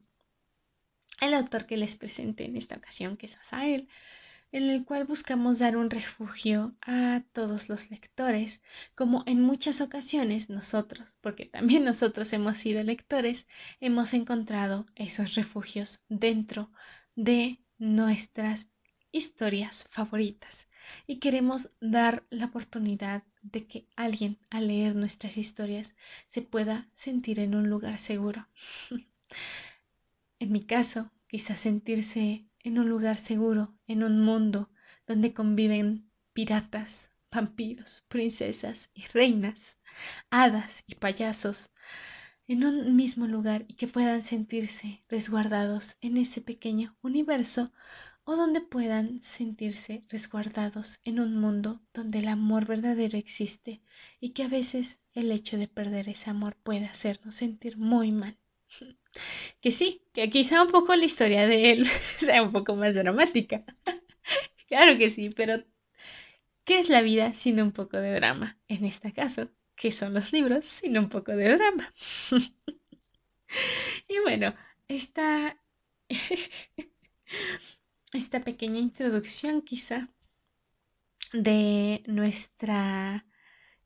el 1.21 1.33
autor 1.33 1.65
que 1.65 1.77
les 1.77 1.95
presenté 1.95 2.45
en 2.45 2.57
esta 2.57 2.75
ocasión, 2.75 3.17
que 3.17 3.27
es 3.27 3.37
Asael, 3.37 3.87
en 4.51 4.69
el 4.69 4.85
cual 4.85 5.05
buscamos 5.05 5.59
dar 5.59 5.77
un 5.77 5.89
refugio 5.89 6.75
a 6.81 7.23
todos 7.33 7.69
los 7.69 7.91
lectores, 7.91 8.61
como 8.95 9.23
en 9.25 9.41
muchas 9.41 9.81
ocasiones 9.81 10.49
nosotros, 10.49 11.17
porque 11.21 11.45
también 11.45 11.83
nosotros 11.85 12.31
hemos 12.33 12.57
sido 12.57 12.81
lectores, 12.83 13.47
hemos 13.79 14.13
encontrado 14.13 14.85
esos 14.95 15.35
refugios 15.35 16.03
dentro 16.09 16.71
de 17.15 17.59
nuestras 17.77 18.69
historias 19.11 19.87
favoritas 19.89 20.67
y 21.07 21.17
queremos 21.17 21.69
dar 21.79 22.25
la 22.29 22.45
oportunidad 22.45 23.23
de 23.41 23.65
que 23.65 23.87
alguien 23.95 24.37
al 24.49 24.67
leer 24.67 24.95
nuestras 24.95 25.37
historias 25.37 25.95
se 26.27 26.41
pueda 26.41 26.89
sentir 26.93 27.39
en 27.39 27.55
un 27.55 27.69
lugar 27.69 27.97
seguro. 27.97 28.47
en 30.39 30.51
mi 30.51 30.63
caso, 30.63 31.11
quizás 31.27 31.59
sentirse 31.59 32.45
en 32.65 32.79
un 32.79 32.89
lugar 32.89 33.19
seguro, 33.19 33.75
en 33.87 34.03
un 34.03 34.19
mundo 34.19 34.69
donde 35.07 35.31
conviven 35.33 36.09
piratas, 36.33 37.11
vampiros, 37.31 38.03
princesas 38.07 38.89
y 38.95 39.05
reinas, 39.05 39.77
hadas 40.31 40.83
y 40.87 40.95
payasos, 40.95 41.71
en 42.47 42.65
un 42.65 42.95
mismo 42.95 43.27
lugar 43.27 43.65
y 43.67 43.75
que 43.75 43.87
puedan 43.87 44.23
sentirse 44.23 45.03
resguardados 45.09 45.97
en 46.01 46.17
ese 46.17 46.41
pequeño 46.41 46.97
universo 47.03 47.71
o 48.23 48.35
donde 48.35 48.61
puedan 48.61 49.21
sentirse 49.21 50.03
resguardados 50.09 50.99
en 51.03 51.19
un 51.19 51.37
mundo 51.37 51.83
donde 51.93 52.19
el 52.19 52.27
amor 52.27 52.65
verdadero 52.65 53.15
existe 53.17 53.83
y 54.19 54.29
que 54.29 54.43
a 54.43 54.47
veces 54.47 55.01
el 55.13 55.31
hecho 55.31 55.57
de 55.57 55.67
perder 55.67 56.09
ese 56.09 56.31
amor 56.31 56.55
puede 56.63 56.85
hacernos 56.85 57.35
sentir 57.35 57.77
muy 57.77 58.11
mal. 58.11 58.39
Que 59.61 59.71
sí, 59.71 60.03
que 60.13 60.29
quizá 60.29 60.61
un 60.61 60.69
poco 60.69 60.95
la 60.95 61.05
historia 61.05 61.47
de 61.47 61.71
él 61.71 61.85
sea 62.17 62.43
un 62.43 62.51
poco 62.51 62.75
más 62.75 62.93
dramática. 62.93 63.63
claro 64.67 64.97
que 64.97 65.09
sí, 65.09 65.29
pero 65.29 65.63
¿qué 66.63 66.79
es 66.79 66.89
la 66.89 67.01
vida 67.01 67.33
sin 67.33 67.61
un 67.61 67.71
poco 67.71 67.97
de 67.97 68.13
drama? 68.13 68.57
En 68.67 68.85
este 68.85 69.13
caso, 69.13 69.49
¿qué 69.75 69.91
son 69.91 70.13
los 70.13 70.33
libros 70.33 70.65
sin 70.65 70.97
un 70.97 71.09
poco 71.09 71.31
de 71.35 71.55
drama? 71.55 71.93
y 74.07 74.19
bueno, 74.23 74.55
esta, 74.87 75.57
esta 78.13 78.39
pequeña 78.43 78.79
introducción 78.79 79.61
quizá 79.61 80.09
de 81.33 82.03
nuestra 82.05 83.25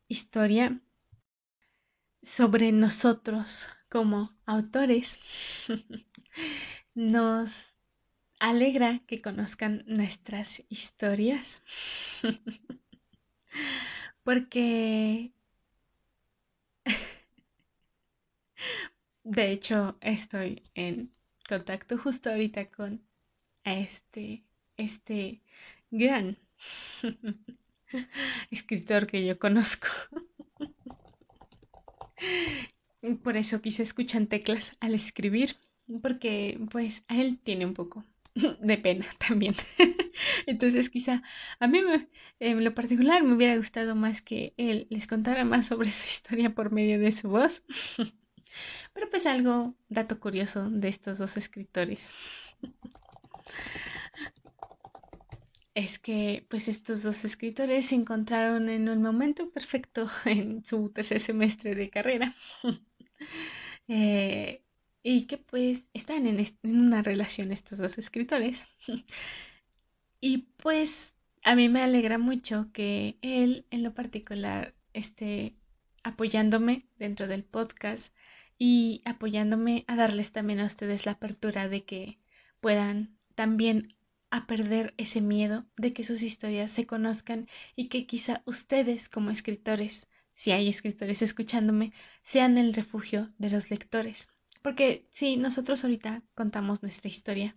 historia 0.08 0.80
sobre 2.22 2.70
nosotros 2.72 3.68
como 3.90 4.32
autores. 4.46 5.18
Nos 6.94 7.74
alegra 8.38 9.00
que 9.06 9.20
conozcan 9.20 9.84
nuestras 9.86 10.62
historias 10.70 11.62
porque 14.24 15.32
de 19.24 19.52
hecho 19.52 19.98
estoy 20.00 20.62
en 20.74 21.12
contacto 21.46 21.98
justo 21.98 22.30
ahorita 22.30 22.70
con 22.70 23.02
este 23.64 24.42
este 24.78 25.42
gran 25.90 26.38
escritor 28.50 29.06
que 29.06 29.26
yo 29.26 29.38
conozco 29.38 29.88
por 33.22 33.36
eso 33.36 33.60
quise 33.60 33.82
escuchar 33.82 34.26
teclas 34.26 34.76
al 34.80 34.94
escribir, 34.94 35.56
porque 36.02 36.60
pues 36.70 37.04
a 37.08 37.16
él 37.16 37.38
tiene 37.38 37.66
un 37.66 37.74
poco 37.74 38.04
de 38.60 38.78
pena 38.78 39.06
también. 39.18 39.54
Entonces 40.46 40.90
quizá 40.90 41.22
a 41.58 41.66
mí 41.66 41.80
en 42.38 42.64
lo 42.64 42.74
particular 42.74 43.22
me 43.22 43.34
hubiera 43.34 43.56
gustado 43.56 43.94
más 43.94 44.22
que 44.22 44.54
él 44.56 44.86
les 44.90 45.06
contara 45.06 45.44
más 45.44 45.66
sobre 45.66 45.90
su 45.90 46.06
historia 46.06 46.54
por 46.54 46.72
medio 46.72 46.98
de 46.98 47.12
su 47.12 47.28
voz. 47.28 47.62
Pero 48.92 49.08
pues 49.08 49.26
algo, 49.26 49.74
dato 49.88 50.18
curioso 50.18 50.68
de 50.70 50.88
estos 50.88 51.18
dos 51.18 51.36
escritores. 51.36 52.12
Es 55.74 55.98
que 55.98 56.44
pues 56.50 56.66
estos 56.66 57.02
dos 57.04 57.24
escritores 57.24 57.86
se 57.86 57.94
encontraron 57.94 58.68
en 58.68 58.88
un 58.88 59.00
momento 59.00 59.50
perfecto 59.50 60.10
en 60.24 60.64
su 60.64 60.90
tercer 60.90 61.20
semestre 61.20 61.74
de 61.74 61.88
carrera. 61.88 62.34
Eh, 63.92 64.62
y 65.02 65.26
que 65.26 65.36
pues 65.36 65.88
están 65.94 66.28
en, 66.28 66.46
una 66.62 67.02
relación 67.02 67.50
estos 67.50 67.78
dos 67.78 67.98
escritores. 67.98 68.68
y 70.20 70.38
pues 70.58 71.12
a 71.42 71.56
mí 71.56 71.68
me 71.68 71.82
alegra 71.82 72.18
mucho 72.18 72.70
que 72.72 73.18
él 73.22 73.66
en 73.70 73.82
lo 73.82 73.92
particular 73.92 74.74
esté 74.92 75.56
apoyándome 76.04 76.86
dentro 76.98 77.26
del 77.26 77.44
podcast 77.44 78.14
y 78.58 79.02
apoyándome 79.04 79.84
a 79.88 79.96
darles 79.96 80.32
también 80.32 80.60
a 80.60 80.66
ustedes 80.66 81.06
la 81.06 81.12
apertura 81.12 81.68
de 81.68 81.84
que 81.84 82.18
puedan 82.60 83.18
también 83.34 83.96
a 84.30 84.46
perder 84.46 84.94
ese 84.96 85.20
miedo 85.20 85.66
de 85.76 85.92
que 85.92 86.04
sus 86.04 86.22
historias 86.22 86.70
se 86.70 86.86
conozcan 86.86 87.48
y 87.74 87.88
que 87.88 88.06
quizá 88.06 88.42
ustedes 88.44 89.08
como 89.08 89.30
escritores 89.30 90.06
si 90.40 90.52
hay 90.52 90.70
escritores 90.70 91.20
escuchándome, 91.20 91.92
sean 92.22 92.56
el 92.56 92.72
refugio 92.72 93.30
de 93.36 93.50
los 93.50 93.70
lectores. 93.70 94.26
Porque 94.62 95.06
sí, 95.10 95.36
nosotros 95.36 95.84
ahorita 95.84 96.22
contamos 96.34 96.80
nuestra 96.80 97.08
historia, 97.08 97.54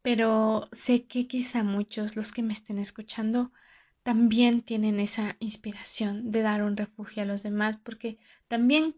pero 0.00 0.68
sé 0.70 1.06
que 1.06 1.26
quizá 1.26 1.64
muchos, 1.64 2.14
los 2.14 2.30
que 2.30 2.44
me 2.44 2.52
estén 2.52 2.78
escuchando, 2.78 3.50
también 4.04 4.62
tienen 4.62 5.00
esa 5.00 5.34
inspiración 5.40 6.30
de 6.30 6.42
dar 6.42 6.62
un 6.62 6.76
refugio 6.76 7.24
a 7.24 7.26
los 7.26 7.42
demás, 7.42 7.78
porque 7.78 8.16
también 8.46 8.94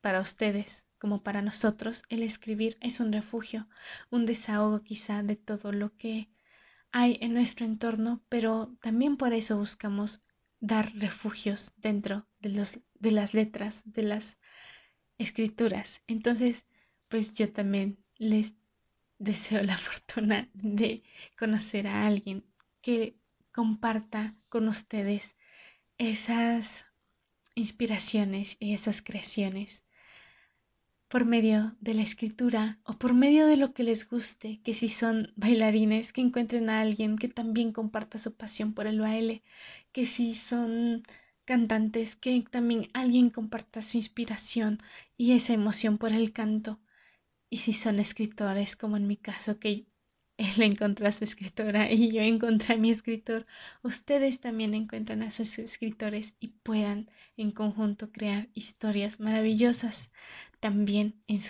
para 0.00 0.20
ustedes, 0.20 0.88
como 0.98 1.22
para 1.22 1.42
nosotros, 1.42 2.02
el 2.08 2.24
escribir 2.24 2.76
es 2.80 2.98
un 2.98 3.12
refugio, 3.12 3.68
un 4.10 4.26
desahogo 4.26 4.82
quizá 4.82 5.22
de 5.22 5.36
todo 5.36 5.70
lo 5.70 5.94
que 5.94 6.28
hay 6.90 7.18
en 7.20 7.34
nuestro 7.34 7.64
entorno, 7.64 8.20
pero 8.28 8.76
también 8.80 9.16
por 9.16 9.32
eso 9.32 9.56
buscamos 9.58 10.24
dar 10.60 10.92
refugios 10.94 11.72
dentro 11.76 12.26
de, 12.40 12.50
los, 12.50 12.80
de 12.94 13.12
las 13.12 13.34
letras, 13.34 13.82
de 13.84 14.02
las 14.02 14.38
escrituras. 15.18 16.02
Entonces, 16.06 16.66
pues 17.08 17.34
yo 17.34 17.52
también 17.52 17.98
les 18.16 18.54
deseo 19.18 19.62
la 19.62 19.78
fortuna 19.78 20.48
de 20.52 21.02
conocer 21.36 21.86
a 21.86 22.06
alguien 22.06 22.44
que 22.80 23.16
comparta 23.52 24.34
con 24.48 24.68
ustedes 24.68 25.36
esas 25.98 26.86
inspiraciones 27.54 28.56
y 28.60 28.74
esas 28.74 29.02
creaciones 29.02 29.84
por 31.08 31.24
medio 31.24 31.74
de 31.80 31.94
la 31.94 32.02
escritura 32.02 32.78
o 32.84 32.92
por 32.92 33.14
medio 33.14 33.46
de 33.46 33.56
lo 33.56 33.72
que 33.72 33.82
les 33.82 34.08
guste, 34.08 34.60
que 34.62 34.74
si 34.74 34.88
son 34.88 35.32
bailarines, 35.36 36.12
que 36.12 36.20
encuentren 36.20 36.68
a 36.68 36.80
alguien 36.80 37.16
que 37.16 37.28
también 37.28 37.72
comparta 37.72 38.18
su 38.18 38.34
pasión 38.34 38.74
por 38.74 38.86
el 38.86 39.00
baile, 39.00 39.42
que 39.92 40.04
si 40.06 40.34
son 40.34 41.02
cantantes, 41.46 42.14
que 42.14 42.44
también 42.50 42.90
alguien 42.92 43.30
comparta 43.30 43.80
su 43.80 43.96
inspiración 43.96 44.78
y 45.16 45.32
esa 45.32 45.54
emoción 45.54 45.96
por 45.96 46.12
el 46.12 46.32
canto. 46.32 46.78
Y 47.50 47.58
si 47.58 47.72
son 47.72 47.98
escritores, 48.00 48.76
como 48.76 48.98
en 48.98 49.06
mi 49.06 49.16
caso, 49.16 49.58
que 49.58 49.86
él 50.56 50.62
encontró 50.62 51.08
a 51.08 51.12
su 51.12 51.24
escritora 51.24 51.90
y 51.92 52.12
yo 52.12 52.20
encontré 52.20 52.74
a 52.74 52.78
mi 52.78 52.90
escritor, 52.90 53.44
ustedes 53.82 54.40
también 54.40 54.72
encuentran 54.72 55.22
a 55.22 55.32
sus 55.32 55.58
escritores 55.58 56.34
y 56.38 56.48
puedan 56.48 57.10
en 57.36 57.50
conjunto 57.50 58.12
crear 58.12 58.48
historias 58.54 59.18
maravillosas 59.18 60.10
también 60.60 61.20
en, 61.26 61.40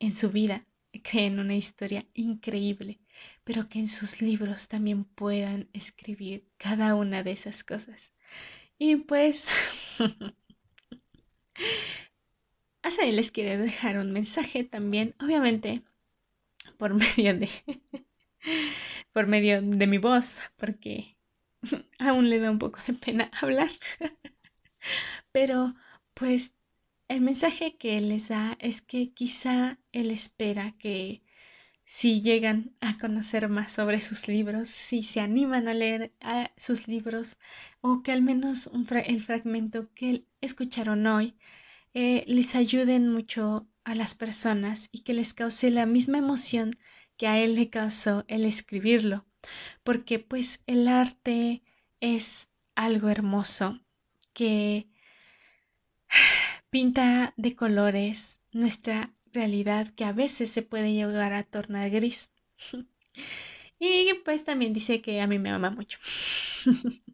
en 0.00 0.14
su 0.14 0.30
vida. 0.30 0.66
Creen 1.04 1.38
una 1.38 1.54
historia 1.54 2.04
increíble, 2.14 2.98
pero 3.44 3.68
que 3.68 3.78
en 3.78 3.86
sus 3.86 4.20
libros 4.20 4.66
también 4.66 5.04
puedan 5.04 5.68
escribir 5.72 6.48
cada 6.56 6.96
una 6.96 7.22
de 7.22 7.30
esas 7.30 7.62
cosas. 7.62 8.12
Y 8.76 8.96
pues, 8.96 9.46
Así 12.82 13.12
les 13.12 13.30
quiere 13.30 13.56
dejar 13.56 13.98
un 13.98 14.10
mensaje 14.10 14.64
también, 14.64 15.14
obviamente 15.20 15.84
por 16.78 16.94
medio 17.02 17.34
de 17.34 17.50
por 19.12 19.26
medio 19.26 19.60
de 19.62 19.86
mi 19.86 19.98
voz, 19.98 20.38
porque 20.56 21.16
aún 21.98 22.30
le 22.30 22.38
da 22.38 22.50
un 22.50 22.58
poco 22.58 22.80
de 22.86 22.94
pena 22.94 23.30
hablar. 23.40 23.70
Pero 25.32 25.74
pues 26.14 26.52
el 27.08 27.20
mensaje 27.20 27.76
que 27.76 28.00
les 28.00 28.28
da 28.28 28.56
es 28.60 28.82
que 28.82 29.12
quizá 29.12 29.78
él 29.92 30.10
espera 30.10 30.74
que 30.78 31.22
si 31.84 32.22
llegan 32.22 32.76
a 32.80 32.96
conocer 32.98 33.48
más 33.48 33.72
sobre 33.72 34.00
sus 34.00 34.28
libros, 34.28 34.68
si 34.68 35.02
se 35.02 35.20
animan 35.20 35.66
a 35.66 35.74
leer 35.74 36.12
sus 36.56 36.86
libros 36.86 37.36
o 37.80 38.02
que 38.02 38.12
al 38.12 38.22
menos 38.22 38.70
el 39.04 39.22
fragmento 39.24 39.92
que 39.92 40.24
escucharon 40.40 41.04
hoy 41.08 41.34
eh, 41.92 42.24
les 42.28 42.54
ayuden 42.54 43.08
mucho 43.08 43.66
a 43.90 43.96
las 43.96 44.14
personas 44.14 44.88
y 44.92 45.02
que 45.02 45.14
les 45.14 45.34
cause 45.34 45.68
la 45.68 45.84
misma 45.84 46.18
emoción 46.18 46.78
que 47.16 47.26
a 47.26 47.40
él 47.40 47.56
le 47.56 47.70
causó 47.70 48.24
el 48.28 48.44
escribirlo, 48.44 49.26
porque 49.82 50.20
pues 50.20 50.60
el 50.68 50.86
arte 50.86 51.64
es 51.98 52.50
algo 52.76 53.08
hermoso 53.08 53.80
que 54.32 54.86
pinta 56.70 57.34
de 57.36 57.56
colores 57.56 58.38
nuestra 58.52 59.12
realidad 59.32 59.88
que 59.88 60.04
a 60.04 60.12
veces 60.12 60.50
se 60.50 60.62
puede 60.62 60.92
llegar 60.92 61.32
a 61.32 61.42
tornar 61.42 61.90
gris. 61.90 62.30
y 63.80 64.14
pues 64.24 64.44
también 64.44 64.72
dice 64.72 65.02
que 65.02 65.20
a 65.20 65.26
mí 65.26 65.40
me 65.40 65.50
ama 65.50 65.70
mucho. 65.70 65.98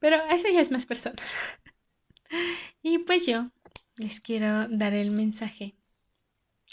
Pero 0.00 0.16
esa 0.28 0.50
ya 0.50 0.60
es 0.60 0.72
más 0.72 0.86
personal. 0.86 1.22
y 2.82 2.98
pues 2.98 3.26
yo 3.26 3.52
les 3.98 4.20
quiero 4.20 4.68
dar 4.68 4.94
el 4.94 5.10
mensaje 5.10 5.74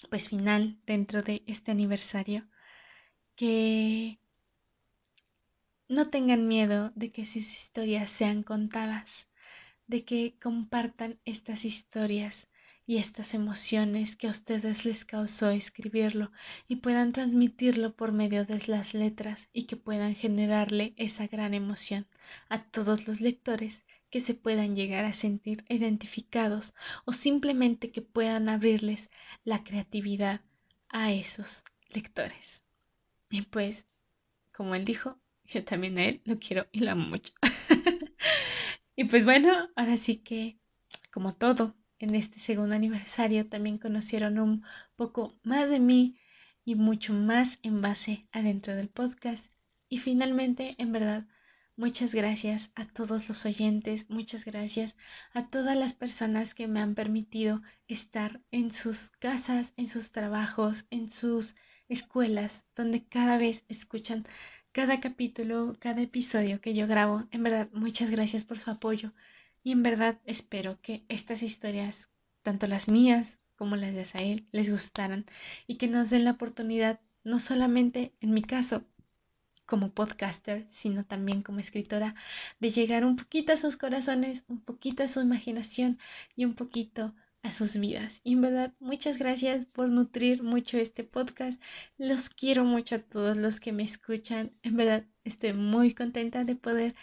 pues 0.09 0.29
final 0.29 0.79
dentro 0.85 1.21
de 1.23 1.43
este 1.47 1.71
aniversario 1.71 2.47
que 3.35 4.19
no 5.87 6.09
tengan 6.09 6.47
miedo 6.47 6.91
de 6.95 7.11
que 7.11 7.25
sus 7.25 7.43
historias 7.43 8.09
sean 8.09 8.43
contadas, 8.43 9.27
de 9.87 10.03
que 10.03 10.35
compartan 10.41 11.19
estas 11.25 11.65
historias 11.65 12.47
y 12.87 12.97
estas 12.97 13.33
emociones 13.33 14.15
que 14.15 14.27
a 14.27 14.31
ustedes 14.31 14.85
les 14.85 15.05
causó 15.05 15.49
escribirlo 15.49 16.31
y 16.67 16.77
puedan 16.77 17.11
transmitirlo 17.11 17.95
por 17.95 18.11
medio 18.11 18.45
de 18.45 18.61
las 18.67 18.93
letras 18.93 19.49
y 19.53 19.63
que 19.63 19.75
puedan 19.75 20.15
generarle 20.15 20.93
esa 20.97 21.27
gran 21.27 21.53
emoción 21.53 22.07
a 22.49 22.63
todos 22.63 23.07
los 23.07 23.21
lectores 23.21 23.83
que 24.15 24.21
se 24.21 24.33
puedan 24.33 24.77
llegar 24.77 25.03
a 25.03 25.11
sentir 25.11 25.65
identificados 25.67 26.73
o 27.03 27.11
simplemente 27.11 27.91
que 27.91 28.01
puedan 28.01 28.47
abrirles 28.47 29.09
la 29.43 29.61
creatividad 29.61 30.39
a 30.87 31.11
esos 31.11 31.65
lectores. 31.89 32.63
Y 33.29 33.41
pues, 33.41 33.85
como 34.53 34.73
él 34.73 34.85
dijo, 34.85 35.19
yo 35.43 35.65
también 35.65 35.97
a 35.97 36.05
él 36.05 36.21
lo 36.23 36.39
quiero 36.39 36.65
y 36.71 36.79
lo 36.79 36.91
amo 36.91 37.09
mucho. 37.09 37.33
y 38.95 39.03
pues 39.03 39.25
bueno, 39.25 39.67
ahora 39.75 39.97
sí 39.97 40.15
que, 40.15 40.57
como 41.11 41.35
todo, 41.35 41.75
en 41.99 42.15
este 42.15 42.39
segundo 42.39 42.73
aniversario 42.73 43.49
también 43.49 43.77
conocieron 43.77 44.39
un 44.39 44.63
poco 44.95 45.37
más 45.43 45.69
de 45.69 45.81
mí 45.81 46.17
y 46.63 46.75
mucho 46.75 47.11
más 47.11 47.59
en 47.63 47.81
base 47.81 48.29
adentro 48.31 48.77
del 48.77 48.87
podcast. 48.87 49.51
Y 49.89 49.97
finalmente, 49.97 50.75
en 50.77 50.93
verdad, 50.93 51.27
muchas 51.77 52.13
gracias 52.13 52.71
a 52.75 52.85
todos 52.85 53.27
los 53.27 53.45
oyentes, 53.45 54.09
muchas 54.09 54.45
gracias 54.45 54.95
a 55.33 55.49
todas 55.49 55.75
las 55.75 55.93
personas 55.93 56.53
que 56.53 56.67
me 56.67 56.79
han 56.79 56.95
permitido 56.95 57.61
estar 57.87 58.41
en 58.51 58.71
sus 58.71 59.11
casas, 59.19 59.73
en 59.77 59.87
sus 59.87 60.11
trabajos, 60.11 60.85
en 60.89 61.11
sus 61.11 61.55
escuelas, 61.87 62.65
donde 62.75 63.05
cada 63.05 63.37
vez 63.37 63.65
escuchan 63.67 64.25
cada 64.71 64.99
capítulo, 64.99 65.75
cada 65.79 66.01
episodio 66.01 66.59
que 66.59 66.73
yo 66.73 66.87
grabo. 66.87 67.27
En 67.31 67.43
verdad, 67.43 67.69
muchas 67.71 68.09
gracias 68.09 68.43
por 68.43 68.59
su 68.59 68.71
apoyo 68.71 69.13
y 69.63 69.71
en 69.71 69.83
verdad 69.83 70.19
espero 70.25 70.79
que 70.81 71.05
estas 71.09 71.43
historias, 71.43 72.09
tanto 72.43 72.67
las 72.67 72.89
mías 72.89 73.39
como 73.55 73.75
las 73.75 73.93
de 73.93 74.01
Asael, 74.01 74.47
les 74.51 74.69
gustaran 74.69 75.25
y 75.67 75.77
que 75.77 75.87
nos 75.87 76.09
den 76.09 76.25
la 76.25 76.31
oportunidad, 76.31 76.99
no 77.23 77.39
solamente 77.39 78.13
en 78.19 78.33
mi 78.33 78.41
caso, 78.41 78.85
como 79.65 79.91
podcaster, 79.91 80.65
sino 80.67 81.05
también 81.05 81.41
como 81.41 81.59
escritora, 81.59 82.15
de 82.59 82.69
llegar 82.69 83.05
un 83.05 83.15
poquito 83.15 83.53
a 83.53 83.57
sus 83.57 83.77
corazones, 83.77 84.43
un 84.47 84.61
poquito 84.61 85.03
a 85.03 85.07
su 85.07 85.21
imaginación 85.21 85.99
y 86.35 86.45
un 86.45 86.53
poquito 86.55 87.13
a 87.43 87.51
sus 87.51 87.77
vidas. 87.77 88.21
Y 88.23 88.33
en 88.33 88.41
verdad, 88.41 88.73
muchas 88.79 89.19
gracias 89.19 89.65
por 89.65 89.87
nutrir 89.89 90.41
mucho 90.41 90.77
este 90.77 91.03
podcast. 91.03 91.61
Los 91.97 92.29
quiero 92.29 92.65
mucho 92.65 92.95
a 92.95 92.99
todos 92.99 93.37
los 93.37 93.59
que 93.59 93.71
me 93.71 93.83
escuchan. 93.83 94.51
En 94.63 94.75
verdad, 94.77 95.05
estoy 95.23 95.53
muy 95.53 95.93
contenta 95.93 96.43
de 96.43 96.55
poder 96.55 96.95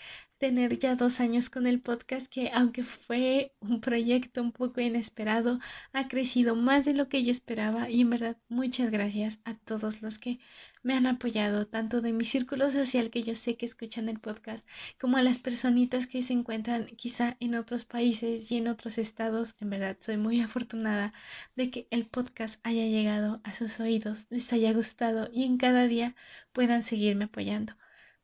tener 0.42 0.76
ya 0.76 0.96
dos 0.96 1.20
años 1.20 1.50
con 1.50 1.68
el 1.68 1.80
podcast 1.80 2.26
que 2.26 2.50
aunque 2.52 2.82
fue 2.82 3.54
un 3.60 3.80
proyecto 3.80 4.42
un 4.42 4.50
poco 4.50 4.80
inesperado, 4.80 5.60
ha 5.92 6.08
crecido 6.08 6.56
más 6.56 6.84
de 6.84 6.94
lo 6.94 7.08
que 7.08 7.22
yo 7.22 7.30
esperaba 7.30 7.88
y 7.88 8.00
en 8.00 8.10
verdad 8.10 8.36
muchas 8.48 8.90
gracias 8.90 9.38
a 9.44 9.54
todos 9.54 10.02
los 10.02 10.18
que 10.18 10.40
me 10.82 10.94
han 10.94 11.06
apoyado, 11.06 11.68
tanto 11.68 12.00
de 12.00 12.12
mi 12.12 12.24
círculo 12.24 12.72
social 12.72 13.10
que 13.10 13.22
yo 13.22 13.36
sé 13.36 13.56
que 13.56 13.66
escuchan 13.66 14.08
el 14.08 14.18
podcast, 14.18 14.66
como 15.00 15.16
a 15.16 15.22
las 15.22 15.38
personitas 15.38 16.08
que 16.08 16.22
se 16.22 16.32
encuentran 16.32 16.86
quizá 16.96 17.36
en 17.38 17.54
otros 17.54 17.84
países 17.84 18.50
y 18.50 18.56
en 18.56 18.66
otros 18.66 18.98
estados. 18.98 19.54
En 19.60 19.70
verdad 19.70 19.96
soy 20.00 20.16
muy 20.16 20.40
afortunada 20.40 21.12
de 21.54 21.70
que 21.70 21.86
el 21.90 22.06
podcast 22.06 22.58
haya 22.64 22.84
llegado 22.88 23.40
a 23.44 23.52
sus 23.52 23.78
oídos, 23.78 24.26
les 24.28 24.52
haya 24.52 24.72
gustado 24.72 25.30
y 25.32 25.44
en 25.44 25.56
cada 25.56 25.86
día 25.86 26.16
puedan 26.52 26.82
seguirme 26.82 27.26
apoyando. 27.26 27.74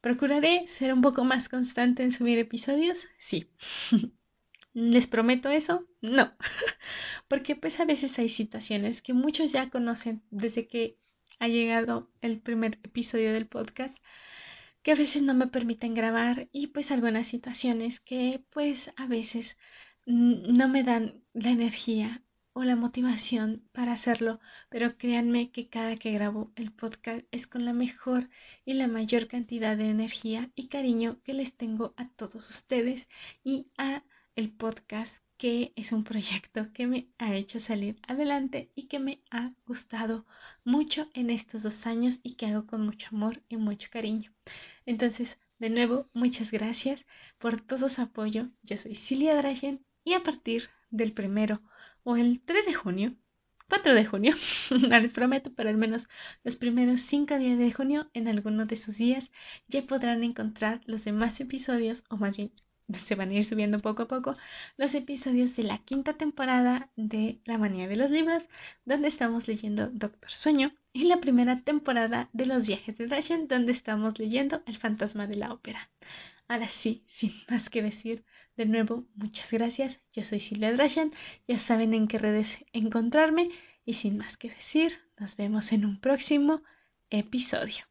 ¿Procuraré 0.00 0.66
ser 0.66 0.92
un 0.92 1.02
poco 1.02 1.24
más 1.24 1.48
constante 1.48 2.02
en 2.02 2.12
subir 2.12 2.38
episodios? 2.38 3.08
Sí. 3.18 3.50
¿Les 4.72 5.06
prometo 5.06 5.50
eso? 5.50 5.86
No. 6.00 6.32
Porque 7.28 7.56
pues 7.56 7.80
a 7.80 7.84
veces 7.84 8.18
hay 8.18 8.28
situaciones 8.28 9.02
que 9.02 9.12
muchos 9.12 9.52
ya 9.52 9.70
conocen 9.70 10.22
desde 10.30 10.66
que 10.66 10.98
ha 11.40 11.48
llegado 11.48 12.10
el 12.20 12.40
primer 12.40 12.78
episodio 12.84 13.32
del 13.32 13.46
podcast 13.46 13.98
que 14.82 14.92
a 14.92 14.96
veces 14.96 15.22
no 15.22 15.34
me 15.34 15.48
permiten 15.48 15.94
grabar 15.94 16.48
y 16.52 16.68
pues 16.68 16.90
algunas 16.90 17.26
situaciones 17.26 18.00
que 18.00 18.44
pues 18.50 18.92
a 18.96 19.06
veces 19.06 19.56
no 20.06 20.68
me 20.68 20.82
dan 20.82 21.22
la 21.34 21.50
energía 21.50 22.22
la 22.64 22.76
motivación 22.76 23.62
para 23.72 23.92
hacerlo, 23.92 24.40
pero 24.68 24.96
créanme 24.96 25.50
que 25.50 25.68
cada 25.68 25.96
que 25.96 26.12
grabo 26.12 26.52
el 26.56 26.72
podcast 26.72 27.24
es 27.30 27.46
con 27.46 27.64
la 27.64 27.72
mejor 27.72 28.28
y 28.64 28.74
la 28.74 28.88
mayor 28.88 29.28
cantidad 29.28 29.76
de 29.76 29.90
energía 29.90 30.50
y 30.54 30.68
cariño 30.68 31.20
que 31.22 31.34
les 31.34 31.54
tengo 31.56 31.94
a 31.96 32.08
todos 32.08 32.48
ustedes 32.50 33.08
y 33.44 33.68
a 33.76 34.02
el 34.36 34.50
podcast 34.52 35.22
que 35.36 35.72
es 35.76 35.92
un 35.92 36.02
proyecto 36.04 36.72
que 36.72 36.86
me 36.86 37.08
ha 37.18 37.34
hecho 37.34 37.60
salir 37.60 37.96
adelante 38.06 38.70
y 38.74 38.88
que 38.88 38.98
me 38.98 39.22
ha 39.30 39.52
gustado 39.66 40.26
mucho 40.64 41.08
en 41.14 41.30
estos 41.30 41.62
dos 41.62 41.86
años 41.86 42.18
y 42.22 42.34
que 42.34 42.46
hago 42.46 42.66
con 42.66 42.84
mucho 42.84 43.08
amor 43.12 43.40
y 43.48 43.56
mucho 43.56 43.88
cariño. 43.90 44.32
Entonces, 44.84 45.38
de 45.58 45.70
nuevo, 45.70 46.08
muchas 46.12 46.50
gracias 46.50 47.06
por 47.38 47.60
todo 47.60 47.88
su 47.88 48.02
apoyo. 48.02 48.48
Yo 48.62 48.76
soy 48.76 48.94
Cilia 48.94 49.36
Drachen 49.36 49.84
y 50.04 50.14
a 50.14 50.22
partir 50.22 50.70
del 50.90 51.12
primero 51.12 51.60
o 52.04 52.16
el 52.16 52.40
3 52.40 52.66
de 52.66 52.74
junio, 52.74 53.14
4 53.68 53.94
de 53.94 54.06
junio, 54.06 54.34
no 54.88 54.98
les 55.00 55.12
prometo, 55.12 55.52
pero 55.54 55.68
al 55.68 55.76
menos 55.76 56.08
los 56.42 56.56
primeros 56.56 57.00
5 57.02 57.38
días 57.38 57.58
de 57.58 57.72
junio, 57.72 58.10
en 58.14 58.28
alguno 58.28 58.66
de 58.66 58.76
sus 58.76 58.96
días, 58.96 59.30
ya 59.68 59.84
podrán 59.86 60.22
encontrar 60.24 60.80
los 60.86 61.04
demás 61.04 61.40
episodios, 61.40 62.04
o 62.08 62.16
más 62.16 62.36
bien 62.36 62.52
se 62.94 63.14
van 63.14 63.30
a 63.30 63.34
ir 63.34 63.44
subiendo 63.44 63.78
poco 63.80 64.04
a 64.04 64.08
poco 64.08 64.36
los 64.76 64.94
episodios 64.94 65.54
de 65.56 65.64
la 65.64 65.78
quinta 65.78 66.14
temporada 66.14 66.90
de 66.96 67.40
La 67.44 67.58
manía 67.58 67.86
de 67.88 67.96
los 67.96 68.10
libros, 68.10 68.48
donde 68.84 69.08
estamos 69.08 69.48
leyendo 69.48 69.88
Doctor 69.90 70.30
Sueño, 70.30 70.72
y 70.92 71.04
la 71.04 71.20
primera 71.20 71.60
temporada 71.60 72.30
de 72.32 72.46
Los 72.46 72.66
viajes 72.66 72.96
de 72.98 73.06
Dashen, 73.06 73.46
donde 73.48 73.72
estamos 73.72 74.18
leyendo 74.18 74.62
El 74.66 74.76
fantasma 74.76 75.26
de 75.26 75.36
la 75.36 75.52
ópera. 75.52 75.90
Ahora 76.48 76.68
sí, 76.68 77.04
sin 77.06 77.32
más 77.48 77.70
que 77.70 77.82
decir, 77.82 78.24
de 78.56 78.66
nuevo, 78.66 79.06
muchas 79.14 79.52
gracias. 79.52 80.02
Yo 80.12 80.24
soy 80.24 80.40
Silvia 80.40 80.72
Drashan. 80.72 81.12
Ya 81.46 81.58
saben 81.58 81.94
en 81.94 82.08
qué 82.08 82.18
redes 82.18 82.64
encontrarme. 82.72 83.50
Y 83.84 83.94
sin 83.94 84.18
más 84.18 84.36
que 84.36 84.50
decir, 84.50 84.98
nos 85.18 85.36
vemos 85.36 85.72
en 85.72 85.84
un 85.84 86.00
próximo 86.00 86.62
episodio. 87.10 87.87